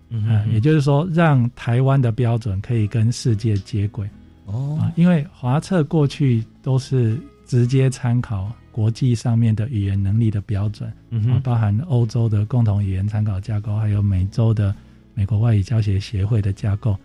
[0.09, 4.09] 嗯，也就是说让台湾的标准可以跟世界接轨
[4.45, 14.73] 哦，啊，因为华测过去都是直接参考国际上面的语言能力的标准，啊，包含欧洲的共同语言参考架构，还有美洲的
[15.13, 16.97] 美国外语教学协会的架构。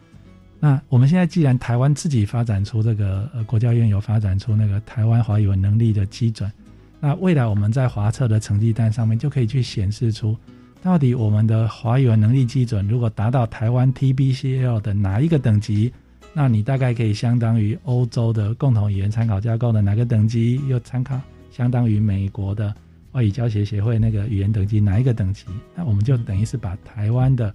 [0.63, 6.53] 那我们现在既然台湾自己发展出这个呃国教院有发展出那个台湾华语文能力的基准，
[7.01, 10.37] 那未来我们在华测的成绩单上面就可以去显示出，
[10.83, 15.91] 到底我们的华语文能力基准如果达到台湾 TBCL 的哪一个等级，
[16.35, 21.19] 那你大概可以相当于欧洲的共同语言参考架构的哪个等级，又参考
[21.51, 22.75] 相当于美国的
[23.13, 27.55] 外语教学协会那个语言等级哪一个等级，那我们就等于是把台湾的。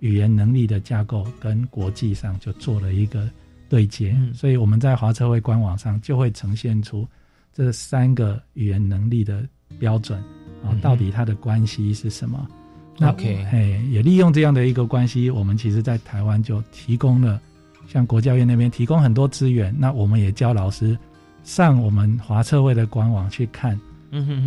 [0.00, 3.28] 语言能力的架构跟国际上就做了一个
[3.68, 7.06] 对接，所以我们在华车会官网上就会呈现出
[7.52, 9.42] 这三个语言能力的
[9.78, 10.22] 标准
[10.62, 12.46] 啊，到底它的关系是什么？
[12.98, 17.40] 那 OK，哎，也利用这样的一个关系，我们其实在台湾就提供了，
[17.88, 20.96] 像国教院那边提供很多资源，那我们也教老师
[21.42, 23.78] 上我们华测会的官网去看，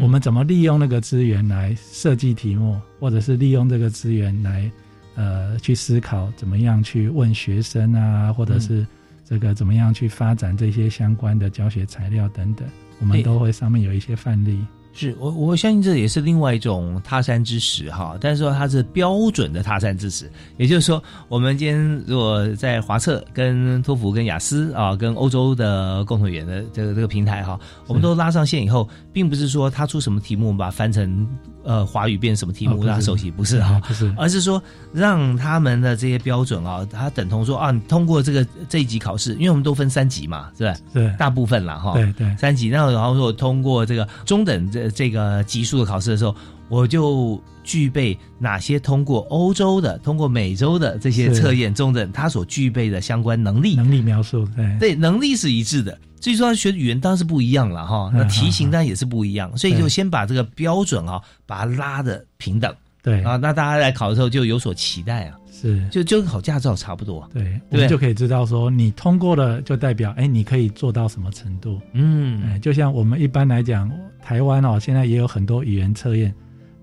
[0.02, 4.72] 我们怎么利用那个资源来设计题目，或者是利用这个资源来。
[5.20, 8.88] 呃，去思考怎么样去问学生啊，或者是
[9.26, 12.66] 这个怎么样去发展这些相关的教学材料等等，
[13.02, 14.66] 我们都会上面有一些范例。
[15.00, 31.26] 是我我相信这也是另外一种他山之石哈，但是说它是标准的他山之石，也就是说，我们今天如果在华策、跟托福、跟雅思啊、跟欧洲的共同语言的这个这个平台哈，我们都拉上线以后，并不是说他出什么题目，我们把它翻成
[31.64, 40.76] 呃华语变什么题目让他熟悉，不是哈，不是，而是说让他们的这些标准啊，它等同说啊，你通过这个这一级考试，因为我们都分三级嘛，是吧？
[40.94, 44.89] 对，大部分了哈，对对，三级，然后然后说通过这个中等这。
[44.92, 46.36] 这个级数的考试的时候，
[46.68, 53.76] 我就具备哪些通过欧洲的、通过美洲的这些测验中等，他所具备的相关能力。
[53.76, 55.98] 能力描述，对对，能力是一致的。
[56.20, 62.76] 至于说学语言当然是不一样了哈，那题型当然也是不一样，所以就先把这个标准啊，把它拉的平等。
[63.02, 65.38] 对啊，那大家来考的时候就有所期待啊。
[65.62, 71.82] 是，就就跟考驾照差不多，对，我们就可以知道说，你通过了就代表，哎，你可以做到什么程度？
[71.94, 73.92] 嗯，哎，就像我们一般来讲，
[74.22, 76.34] 台湾哦，现在也有很多语言测验，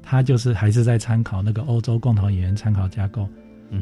[0.02, 3.26] 它就是还是在参考那个欧洲共同语言参考架构。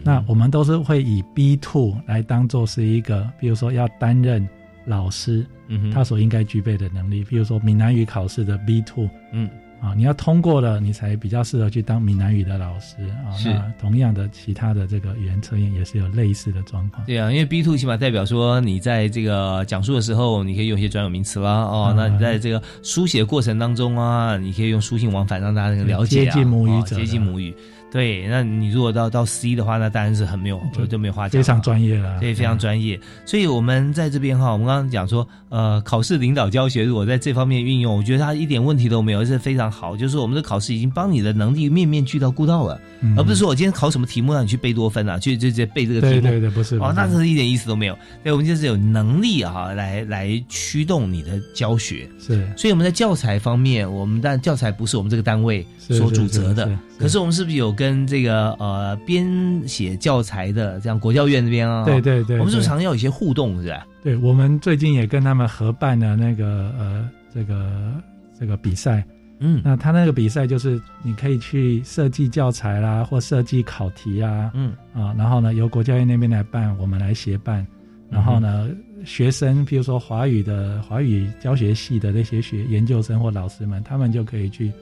[0.03, 4.49] 那我们都是会以 B two 来当做是一个，比如说要担任
[4.87, 9.51] 老师，嗯他所应该具备的能力，比如说闽南语考试的 B two，嗯。
[9.81, 12.97] 啊，你要通过了，你才比较适合去当闽南语的老师
[13.27, 13.37] 啊。
[13.45, 17.05] 那同样的，其他的这个语言测验也是有类似的状况。
[17.05, 21.51] 对啊，因为 B two 起码代表说你在这个讲述的时候，你可以用一些专有名词啦。
[21.51, 27.55] 哦，那你在这个书写过程当中啊，你可以用书信往返，让大家了解啊接近母语者，接近母语。
[27.95, 32.99] 对，那你如果到到 C 的话，那当然是很没有就就没有话讲，非常专业了，对，非常专业。
[33.25, 39.97] 所以我们在这边哈，我们刚刚讲说，呃，考试领导教学如果在这方面运用，我觉得它一点问题都没有，是非常好。
[39.97, 42.81] 就是我们的考试已经帮你的能力面面俱到顾到了，
[43.17, 47.97] 而不是说我今天考什么题目让你去背多分啊，去就就背这个题目，对对对，不是哦，那是一点意思都没有。
[48.25, 52.09] 对，我们就是有能力啊，来来驱动你的教学。
[52.19, 58.53] 是，所以我们在教材方面，我们但教材不是我们这个单位所主责的，可是我们是不是有跟这个？
[58.61, 59.27] 呃，编
[59.67, 63.87] 写教材的这样国教院这边啊，对对对，我们是不是常要有一些互动，是吧？
[64.03, 67.95] 对，我们最近也跟他们合办了那个呃，这个
[68.39, 69.05] 这个比赛，
[69.41, 74.73] 嗯，那他那个比赛就是你可以去设计教材啦，或设计考题啊，嗯。
[74.95, 77.67] 啊，然后呢由国教院那边来办，我们来协办，
[78.09, 78.71] 然后呢
[79.05, 84.73] 学生，比如说华语的华语教学系的那些学研究生或老师们，他们就可以去。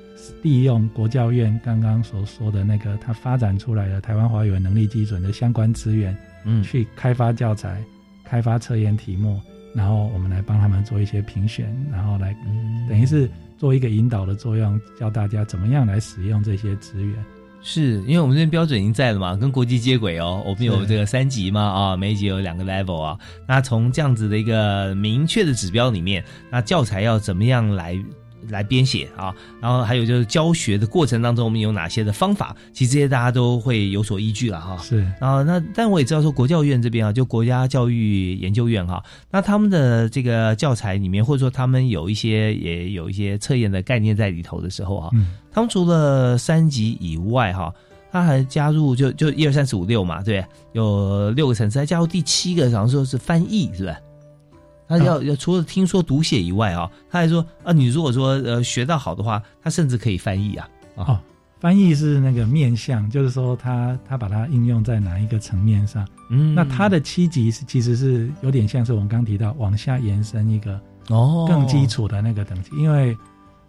[0.43, 7.83] 利用国教院刚刚所说的那个，他发展出来的台湾华语文能力基准的相关资源，嗯，去开发教材、
[8.25, 9.41] 开发测验题目，
[9.75, 12.37] 然后我们来帮他们做一些评选，然后来
[12.89, 17.15] 等于是做一个引导的作用，教大家怎么样来使用这些资源。
[17.65, 20.43] 是因为我们这边标准已经在了嘛，跟国际接轨哦。
[20.45, 23.17] 我们有这个三级嘛，啊，每一级有两个 level 啊。
[23.47, 27.97] 那从这样子的一个明确的指标里面，那教材要怎么样来？
[28.49, 32.55] 来编写啊，然后还有就是教学的过程当中，我们有哪些的方法？
[32.73, 34.77] 其实这些大家都会有所依据了哈。
[34.79, 45.11] 是啊，那但我也知道说国教院这边啊，就国家教育研究院哈，那他们的这个教材里面，或者说他们有一些也有一些测验的概念在里头的时候哈，
[45.53, 47.73] 他们除了三级以外哈。
[48.15, 53.97] 他还加入就就一二三四五六嘛，对，有六个层次，还加入第七个，好像说是翻译，是吧？
[54.99, 60.69] 他要要除了听说读写以外啊，他还说啊，你如果说呃学到好的话，他甚至可以翻译啊。
[60.95, 61.19] 哦，
[61.59, 66.07] 翻译是那个面向，就是说他他把它应用在哪一个层面上？
[66.31, 71.47] 嗯，那他的七级是其实是有点像是我们刚提到往下延伸一个哦。
[71.49, 73.17] 更基础的那个等级，因为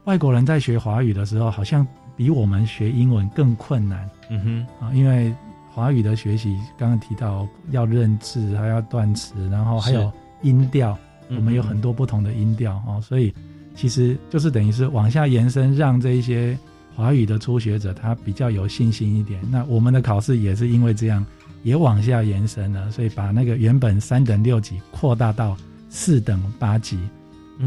[0.06, 4.10] 外国人在学华语的时候，好像比我们学英文更困难。
[4.30, 4.86] 嗯哼。
[4.86, 5.34] 啊，因为
[5.72, 10.12] 华语的学习刚刚提到要认字，还要断词，然后还有
[10.42, 10.98] 音调，
[11.30, 13.34] 我们有很多不同的音调哦，所以
[13.76, 16.58] 其实就是等于是往下延伸，让这一些
[16.96, 19.40] 华语的初学者他比较有信心一点。
[19.50, 21.26] 那我们的考试也是因为这样，
[21.64, 25.58] 也往下延伸了，所以把那个原本三等六级扩大到
[25.90, 27.00] 四等八级，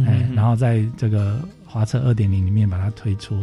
[0.07, 3.37] 哎，然后在这个华测二点零里面把它推出。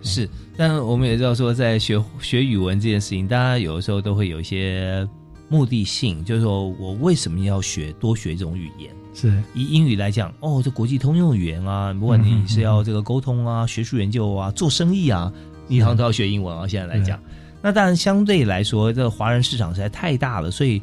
[0.00, 5.08] 是，但我们也知道说，在学学语文这件事情，大家有的时候都会有一些
[5.48, 8.90] 目的性，就是说我为什么要学多学一种语言？
[9.14, 15.32] 是以英语来讲，哦，这国际通用语言啊，不管你是要这个沟通啊、学术研究啊、做生意啊，
[15.68, 16.66] 你好像都要学英文啊。
[16.66, 17.18] 现在来讲，
[17.60, 20.80] 那当然相对来说，这个华人市场实在太大了，所以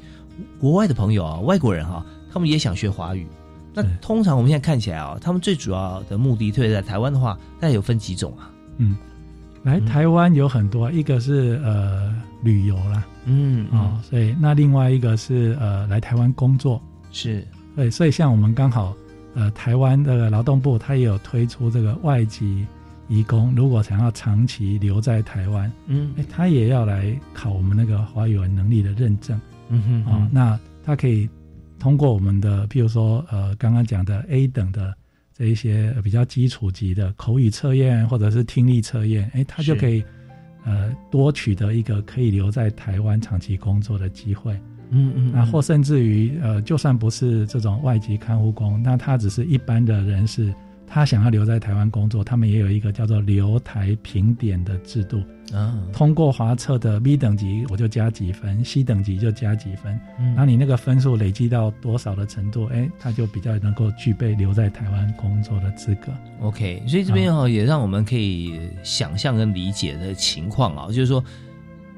[0.60, 3.26] 国外的朋友啊，外国人哈，他们也想学华语。
[3.74, 8.52] 那通常我们现在看起来啊，他们最主要的目的，特别在台湾的话，大概有分几种啊？
[8.78, 8.96] 嗯。
[9.62, 17.46] 来台湾有很多，一个是呃旅游啦，嗯啊，所以那另外一个是呃来台湾工作，是，
[17.80, 18.94] 对，所以像我们刚好
[19.36, 22.68] 呃台湾的劳动部，它也有推出这个外籍
[23.08, 31.30] 移工，如果想要长期留在台湾，嗯，哎，他也要来考我们那个华语文能力的认证，嗯哼，啊，那他可以
[31.80, 34.94] 通过我们的，譬如说呃刚刚讲的 A 等的。
[35.32, 40.04] 这一些比较基础级的口语测验或者是听力测验，哎，他就可以
[40.66, 44.60] 呃多取得一个可以留在台湾长期工作的机会。
[44.90, 50.54] 嗯嗯，啊或甚至于呃，就算不是这种外籍看护工，那他只是一般的人士。
[50.92, 55.22] 他想要留在台湾工作，他们也有一个叫做留台评点的制度
[55.54, 55.78] 啊。
[55.94, 60.00] 通过华测的 B 等级，我就加几分；C 等级就加几分。
[60.18, 66.12] 然后你那个分数累积到多少的程度，哎，他就比较能够具备留在台湾工作的资格。
[66.40, 71.24] OK，所以这边哦，也让我们可以想象跟理解的情况啊，就是说，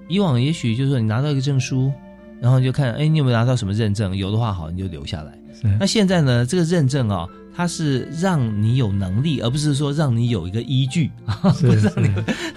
[0.10, 1.94] 以往也许就是说你拿到一个证书，
[2.42, 4.18] 然后就看，哎，你有没有拿到什么认证？
[4.18, 5.32] 有的话，好，你就留下来。
[5.80, 7.28] 那现在呢，这个认证啊。
[7.56, 12.14] 它是让你有能力，而不是说让你有一个依据 啊，不是让你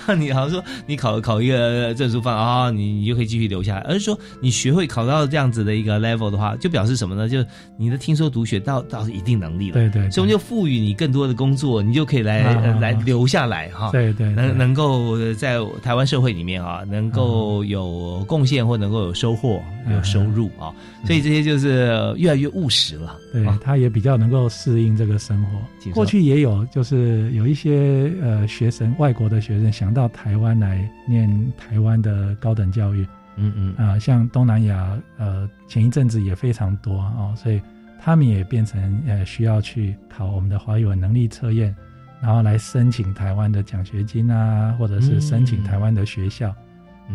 [0.07, 7.29] 让你好像说你考考一个证书方啊，你你就可以继续留下来，而是说你学会考到这样子的一个 level 的话，就表示什么呢？
[7.29, 7.45] 就
[7.77, 20.73] 你的听说读写到到一定能力了，对对，所以我们就赋予你更多的工作，你就可以来来留下来哈，对对，能能够在台湾社会里面啊，能够有贡献或能够有收获有收入啊，
[21.05, 24.94] 所以这些就是越来越务实了，对，他也比较能够适应。
[24.97, 33.75] 这个生活，过去也有，就是有一些呃学生，外国的学生想到台湾来念台湾的高等教育，嗯嗯。
[33.77, 37.61] 啊，像东南亚呃前一阵子也非常多哦，所以
[38.01, 41.75] 他们也变成呃需要去考我们的华语文能力测验，
[42.23, 46.55] 然后来申请台湾的奖学金啊，或者是申请台湾的学校，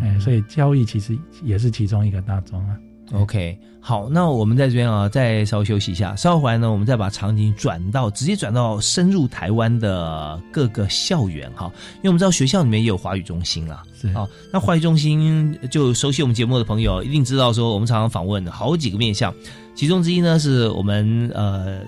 [0.01, 2.77] 哎，所以教育其实也是其中一个大宗啊。
[3.13, 14.07] OK，好，那我们在这边啊，再稍微休息一下，稍后回来呢，我们再把场景转到直接转到深入台湾的各个校园哈，因为我们知道学校里面也有华语中心啊，是。
[14.09, 19.33] 啊，那华语中心就熟悉我们节目的朋友一定知道说，我们常常访问好几个面向，
[19.73, 21.79] 其中之一呢是我们呃。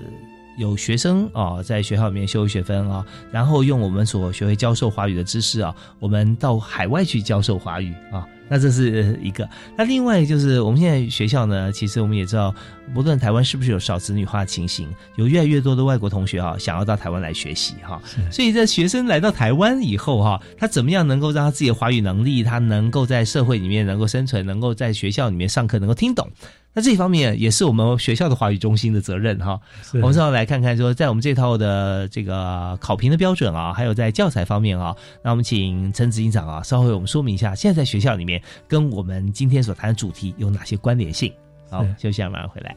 [0.58, 9.48] 有学生啊，在学校里面修学分啊，然后用我们所学会教授华语的知识啊，我们到海外去教授华语啊，那这是一个。
[9.78, 12.54] 那另外就是我们现在学校呢，其实我们也知道，
[12.94, 18.02] 不论台湾是不是有少子女化情形，有越来越多的外国同学啊，想要到台湾来学习哈。
[18.30, 26.30] 所以在学生来到台湾以后哈，他怎么样能够让他自己的华语能力，他能够在社会里面能够生存，能够在学校里面上课能够听懂。
[26.74, 29.60] 那这一方面也是我们学校的话语中心的责任哈，
[29.96, 41.32] 我们稍后来看看说在我们这套的这个考评的标准啊，还有在教材方面啊，那我们请陈执行长啊，稍后我们说明一下，现在在学校里面跟我们今天所谈的主题有哪些关联性。
[41.70, 42.76] 好，休息下，马上回来。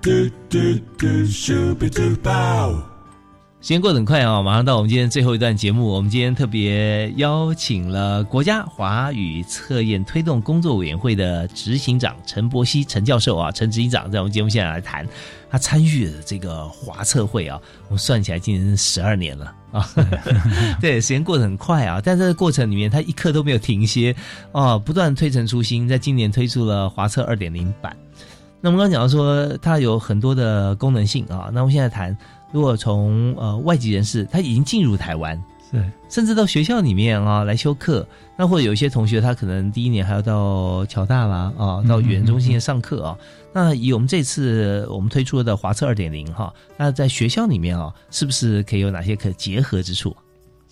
[0.00, 0.58] 嘟嘟
[0.98, 1.06] 嘟
[1.74, 2.80] 嘟。
[3.62, 5.86] 时间过得很快啊，马上到我们今天最后一段节目。
[5.86, 15.06] 我们今天特别邀请了国家华语测验推动工作委员会的执行长陈伯希陈教授啊，陈执行长在我们节目现场来谈，
[15.50, 19.86] 他参与了这个华测会啊，我们算起来今年十二年了啊，
[20.80, 24.16] 对，时间过得很快啊，但这个过程里面他一刻都没有停歇
[24.52, 27.94] 啊，不断推陈出新，在今年推出了华测二点零版。
[28.60, 32.16] 那我们刚刚讲到说，它有很多的功能性啊，那我们现在谈。
[32.52, 35.40] 如果从呃外籍人士他已经进入台湾，
[35.70, 38.04] 是甚至到学校里面啊来修课，
[38.36, 43.16] 那或者有一些同学他可能第一年还要到侨大啦啊，到语言中心上课啊。
[43.52, 50.16] 那以我们这次我们推出的华测二点零哈，那在学校里面啊，是不是可以有哪些可结合之处？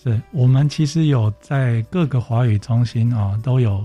[0.02, 3.84] 是我们其实有在各个华语中心啊都有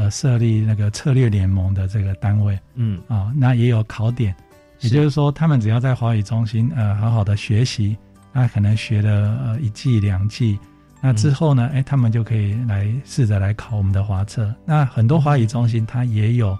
[0.00, 2.98] 呃设立那个策略联盟的这个单位，嗯。
[3.06, 4.34] 啊，那也有考点。
[4.80, 7.96] 也就是说，他们只要在华语中心呃好好的学习，
[8.32, 9.10] 那可能学了
[9.44, 10.58] 呃一季两季，
[11.02, 14.50] 那之后呢，哎，他们就可以来试着来考我们的华测。
[14.64, 16.56] 那很多华语中心它也有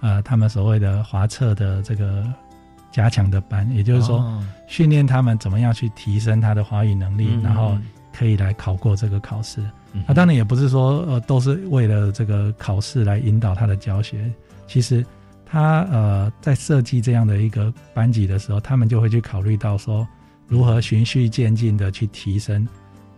[0.00, 2.26] 呃他们所谓的华测的这个
[2.90, 7.78] 加强的班，也就是说训练他们怎么样去提升他的华语能力，然后
[8.12, 9.60] 可以来考过这个考试。
[10.06, 14.30] 那当然也不是说呃都是为了这个考试来引导他的教学，
[14.66, 15.04] 其实。
[15.52, 20.06] 他呃，在设计这样的一个班级的时候，他们就会去考虑到说，
[20.46, 22.64] 如何循序渐进的去提升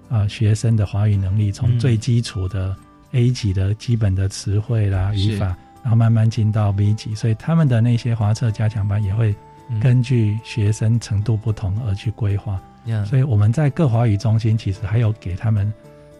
[0.08, 2.74] 啊学生的华语能力，从最基础的
[3.10, 7.14] A 级的基本的词汇啦、语法，然后慢慢进到 B 级。
[7.14, 9.34] 所以他们的那些华测加强班也会
[9.78, 12.58] 根据学生程度不同而去规划。
[13.04, 15.72] 所以我们在各华语中心其实还有给他们。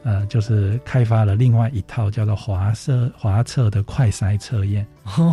[0.05, 5.33] 呃，就是开发了另外一套叫做华测华测的快筛测验，好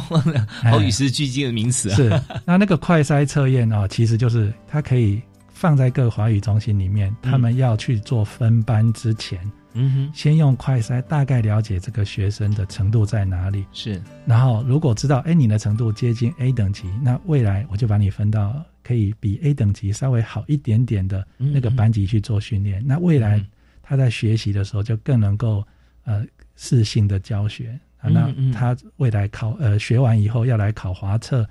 [0.80, 1.96] 与时俱进的名词啊。
[1.96, 5.20] 是，那那个快筛测验啊，其实就是它可以
[5.52, 23.44] 放在各华语中心里面，他们要去做分班之前，嗯哼，先用快筛大概了解这个学生的程度在哪里，是，然后如果知道哎你的程度接近 A 等级，那未来我就把你分到可以比 A 等级稍微好一点点的那个班级去做训练，那未来。
[23.82, 25.66] 他在学习的时候就更能够
[26.04, 26.24] 呃
[26.56, 27.72] 适性的教学。
[27.98, 31.44] 啊，那他未来考呃学完以后要来考华测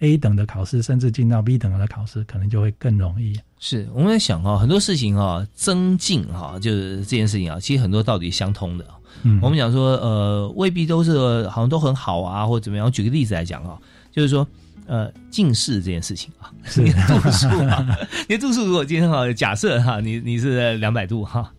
[0.00, 3.40] A 等的考试，甚至进到 B 等的考试，可能就会更容易。
[3.58, 8.84] 是我们在想啊，很多事情啊，增进哈，就是这件事情啊，其实很多道理相通的。
[9.22, 12.90] 嗯，我们讲说呃，未必都是好像都很好啊，或者怎么样。
[12.90, 13.78] 举个例子来讲啊，
[14.12, 14.46] 就是说。
[14.86, 17.84] 呃，近视这件事情啊，你的度数啊，
[18.28, 21.50] 你的度数如果今天哈，假设哈，你你是两百度哈，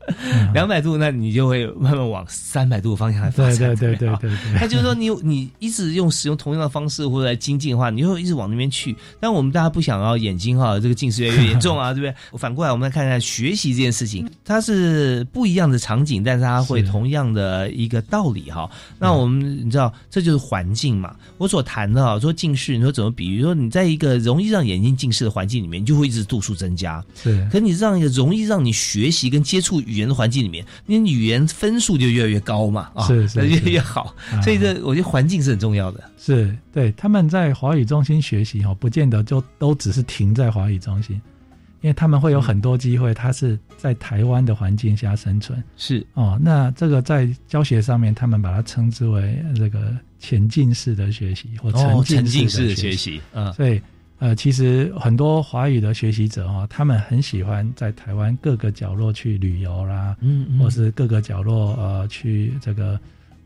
[0.53, 3.57] 两百度，那你就会慢慢往三百度方向来发展。
[3.57, 4.53] 对对对对对对。
[4.61, 8.95] 那就是说，你你一直用使用同样的方式或者来精进的话，你就会一直往那边去。
[9.19, 12.15] 但我们大家不想要眼睛哈，这个近视越来越严重啊，对不对？
[12.39, 18.69] 反过来，我们来看看学习这件事情，它是不一样的场景，但是它会同样的一个道理哈。
[18.97, 21.13] 那我们你知道，这就是环境嘛。
[21.37, 23.13] 我所谈的啊，说近视，你说怎么？
[23.17, 27.03] 比如说，你在一个容易让眼睛近视的环境里面，你就会一直度数增加。
[27.15, 34.15] 是，可你让一个容易让你学习跟接触语言的环境里面，你语言分数就越来越高嘛，啊，是是，越来越好。
[34.43, 36.03] 所以这我觉得环境是很重要的。
[36.19, 41.19] 是对，他们在华语中心学习哦，不见得就都只是停在华语中心，
[41.81, 45.63] 因为他们会有很多机会，他是在台湾的环境下生存。
[45.75, 49.91] 是哦，那这个在教学上面，他们把它称之为这个。
[50.19, 51.71] 前进式的学习或
[52.03, 53.81] 沉浸式的学习，嗯，所以
[54.19, 62.99] 呃，其实很多华语的学习者哈，他们很喜欢在台湾各个角落去旅游啦，嗯，或是各个角落呃去这个。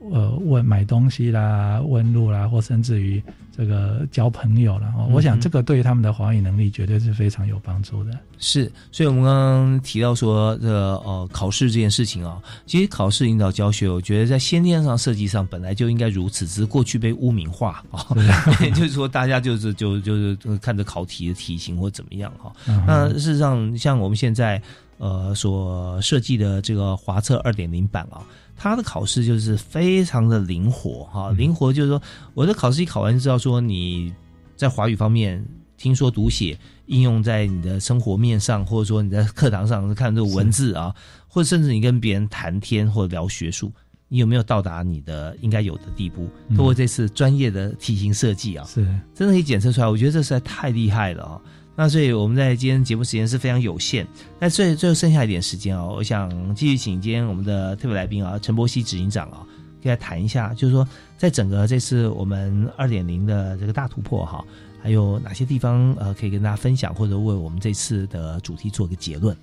[0.09, 3.21] 呃，问买东西啦，问路啦，或甚至于
[3.55, 4.91] 这个交朋友了。
[5.11, 8.11] 我想这个对他们的华语能力绝对是非常有帮助的。
[8.39, 18.01] 是，所以我们刚刚提到说，这呃考试这件事情啊，其实考试引导教学，我觉得在先天上设计上本来就应该如此，只是过去被污名化啊，
[18.73, 22.51] 就是说大家就是就就是看着考题的题型或怎么样哈。
[22.87, 24.59] 那事实上，像我们现在
[24.97, 28.25] 呃所设计的这个华测二点零版啊。
[28.61, 31.99] 他的考试就是非常的灵活哈，灵活就是说，
[32.35, 34.13] 我的考试一考完就知道说你
[34.55, 35.43] 在华语方面
[35.77, 36.55] 听说读写
[36.85, 40.93] 应用在你的生活面上，或者说你在课堂上看这个文字啊，
[41.27, 43.71] 或者甚至你跟别人谈天或者聊学术，
[44.07, 46.29] 你有没有到达你的应该有的地步？
[46.49, 48.85] 通过这次专业的题型设计啊，是
[49.15, 49.87] 真的可以检测出来。
[49.87, 51.41] 我觉得这实在太厉害了啊！
[51.81, 54.05] 那所以我们在今天节目时间是非常有限，
[54.37, 59.41] 那最最后剩下一点时间哦，我想继续请今天我们的特别来宾啊，陈柏希执行长啊，
[59.81, 64.45] 可以来谈一下，就是说在整个这次我们二点零的这个大突破哈，
[64.79, 69.35] 还有哪些地方呃可以跟大家分享，或者为我们这次的主题做个结论？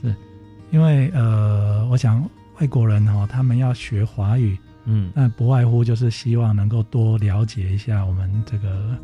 [0.00, 0.14] 是，
[0.70, 2.24] 因为呃，我想
[2.60, 8.96] 外国人哈，他们要学华语，嗯，那不外乎就是希望能够多了解一下我们这个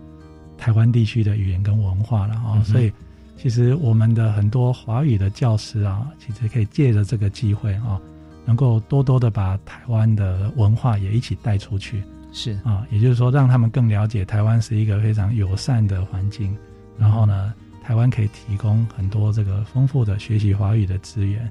[0.59, 2.93] 台湾地区的语言跟文化了哈，所以。
[3.39, 8.01] 其实我们的很多华语的教师啊，其实可以借着这个机会啊，
[8.47, 12.03] 能够多多的把台湾的文化也一起带出去。
[12.33, 16.57] 是啊，也就是说，让他们更了解台湾是一个非常友善的环境。
[16.99, 17.53] 然后呢，
[17.85, 21.45] 台湾可以提供很多这个丰富的学习华语的资源。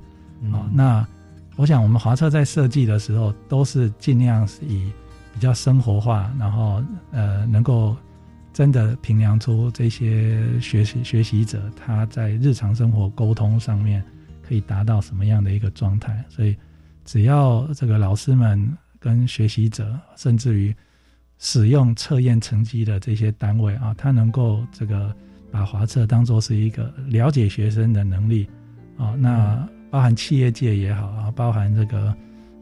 [0.52, 1.08] 啊，那
[1.56, 4.92] 我想我们华策在设计的时候，都是尽量是以
[5.36, 7.96] 比较生活化，然后呃，能够。
[8.56, 14.02] 真的评量出这些学习学习者他在日常生活沟通上面
[14.42, 16.56] 可以达到什么样的一个状态，所以
[17.04, 18.66] 只要这个老师们
[18.98, 20.74] 跟学习者，甚至于
[21.38, 25.14] 使用测验成绩的这些单位啊，他能够这个
[25.52, 28.48] 把华测当做是一个了解学生的能力
[28.98, 32.16] 啊，那包含企业界也好啊，包含这个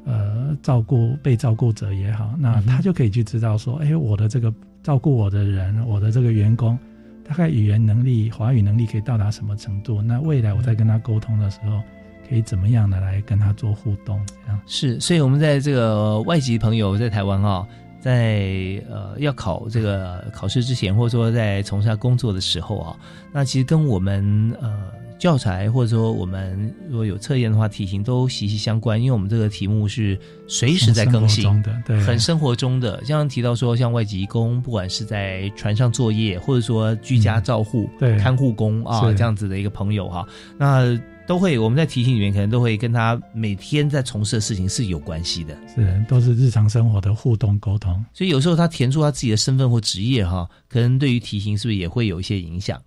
[0.06, 4.52] 呃照顾被照顾者也好，那他就可以去知道说，哎，我的这个。
[4.84, 6.78] 照顾我的人，我的这个员工，
[7.24, 10.02] 大概语言能力、华语能力可以到达什么程度？
[10.02, 11.82] 那未来我在跟他沟通的时候，
[12.30, 14.22] 可以怎么样的来跟他做互动？
[14.46, 17.66] 这样是，所以我们在这个外籍朋友在台湾啊，
[18.02, 23.00] 在呃要考这个考试之前，或者说在从事工作的时候啊，
[23.32, 25.03] 那其实跟我们呃。
[25.24, 30.20] 教材或者说我们如果有测验的话，题型都息息相关，因为我们这个题目是
[30.50, 33.02] 随时在更新的，对，很生活中的。
[33.06, 40.94] 像提到说，像外籍工，不管是在船上作业，或者说居家照护、看护工啊这样子的一个朋友哈，那
[41.26, 48.04] 都会我们在题型里面可能都会跟他每天在从事的事情是有关系的，是都是日常生活的互动沟通。
[48.14, 52.78] 所以有时候他填出他自己的身份或职业哈，可能对于题型是不是也会有一些影响？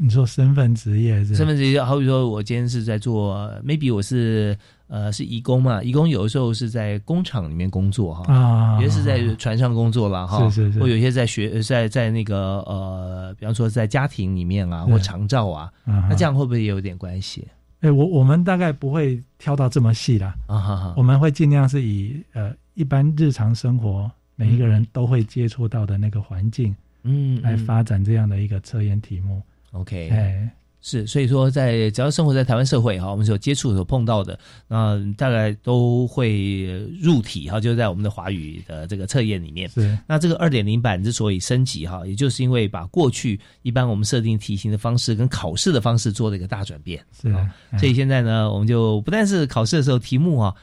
[0.00, 1.34] 你说身份职业是？
[1.34, 17.44] 身份职业，好比说我今天是在做，maybe 我是呃是义工嘛，义工有的时候是在工厂里面工作哈，啊，有些是在船上工作了哈，是是是，或有些在学在在那个呃，比方说在家庭里面啊，或长照啊，那这样会不会也有点关系？
[17.80, 26.72] 哎，我我们大概不会挑到这么细啦，啊，我们会尽量是以呃一般日常生活每一个人都会接触到的那个环境，
[27.02, 29.42] 嗯，来发展这样的一个测验题目。
[29.72, 30.50] OK，哎，
[30.80, 36.66] 是，所以说，在只要生活在台湾社会哈，我们所接触所碰到的，那大概都会
[37.00, 39.68] 入体哈，就在我们的华语的这个测验里面。
[39.68, 47.04] 是，那这个二点零版之所以升级哈，也就是因为把过去一般我们设定题型的方式跟考试的方式做了一个大转变。
[47.20, 47.30] 是，
[47.78, 50.54] 所以现在呢，我们就不但是考试的时候题目啊。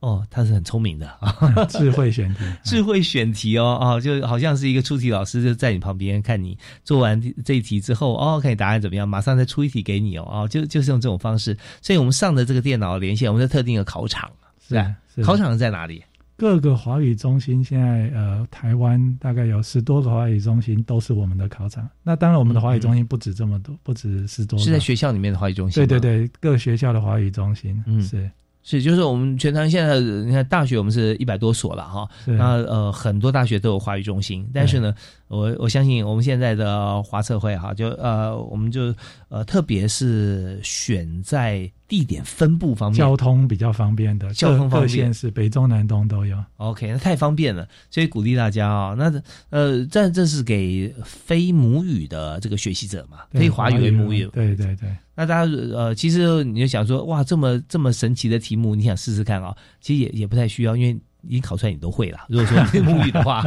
[0.00, 14.30] 哦，他是很聪明的啊， 智慧选题， 智慧选题哦，哦，就好像是一个出题老师就在你旁边看你做完这一题之后，哦，看你答案怎么样，马上再出一题给你哦，哦，就就是用这种方式，所以我们上的这个电脑连线，我们在特定的考场，
[14.66, 14.94] 是吧？
[15.22, 16.02] 考场在哪里？
[16.38, 21.86] 各个华语中心现在呃，台湾大概有十多个华语中心都是我们的考场。
[22.02, 25.74] 那当然，我们的华语中心不止这么多，不止十多个，是在学校里面的华语中心。
[25.74, 28.30] 对对对，各学校的华语中心，嗯，是。
[28.62, 34.94] 是，就是我们全台现在，你看大学我们是一百多所了哈，那呃很多大学都有华语中心，但是呢，
[35.28, 38.94] 我我相信我们现在的华测会哈，就呃我们就
[39.28, 41.70] 呃特别是选在。
[41.90, 46.38] 地点分布方面，交通比较方便的，交通方便是北中南东都有。
[46.58, 48.94] OK，那太方便了，所以鼓励大家啊。
[48.96, 49.12] 那
[49.50, 54.24] 呃，这这是给非母语的这个学习者嘛，非华语为母语。
[54.32, 54.88] 对对对。
[55.16, 59.52] 那大家呃，其实你就想说，哇，这么这么神奇的题目，你想试试看啊？
[59.80, 60.96] 其实也也不太需要，因为。
[61.28, 62.18] 已经考出来，你都会了。
[62.28, 63.44] 如果说你母语的话，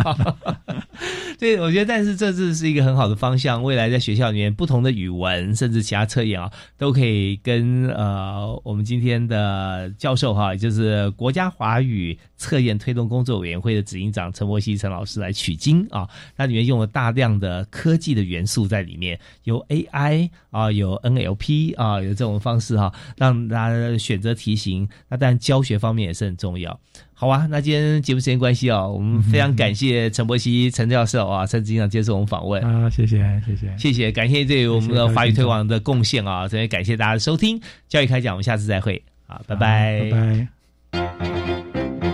[1.39, 3.61] 对，我觉得，但是这次是一个很好的方向。
[3.61, 16.07] 未来在学校里面，不同的语文，甚至其他测验啊，都可以跟呃我们今天的教授哈，也就是国家华语测验推动工作委员会的执行长陈柏希陈老师来取经啊。
[16.37, 24.87] 那里面用了大量的科技的元素在里面，有 AI 啊，有 NLP 啊，有这种方式哈，让大家选择题型。
[25.09, 26.79] 那当然教学方面也是很重要。
[27.23, 32.61] 好啊，那今天节目时间关系哦，我们非常感谢陈伯希陈教授啊，陈执行长接受我们访问。
[32.61, 33.73] 啊，谢谢谢谢。
[33.77, 36.97] 谢谢，感谢对我们的华语推广的贡献啊，这边感谢。
[36.97, 40.09] 大家的收听，教育开讲，我们下次再会，好，拜拜。
[40.11, 40.47] 拜
[40.91, 42.12] 拜。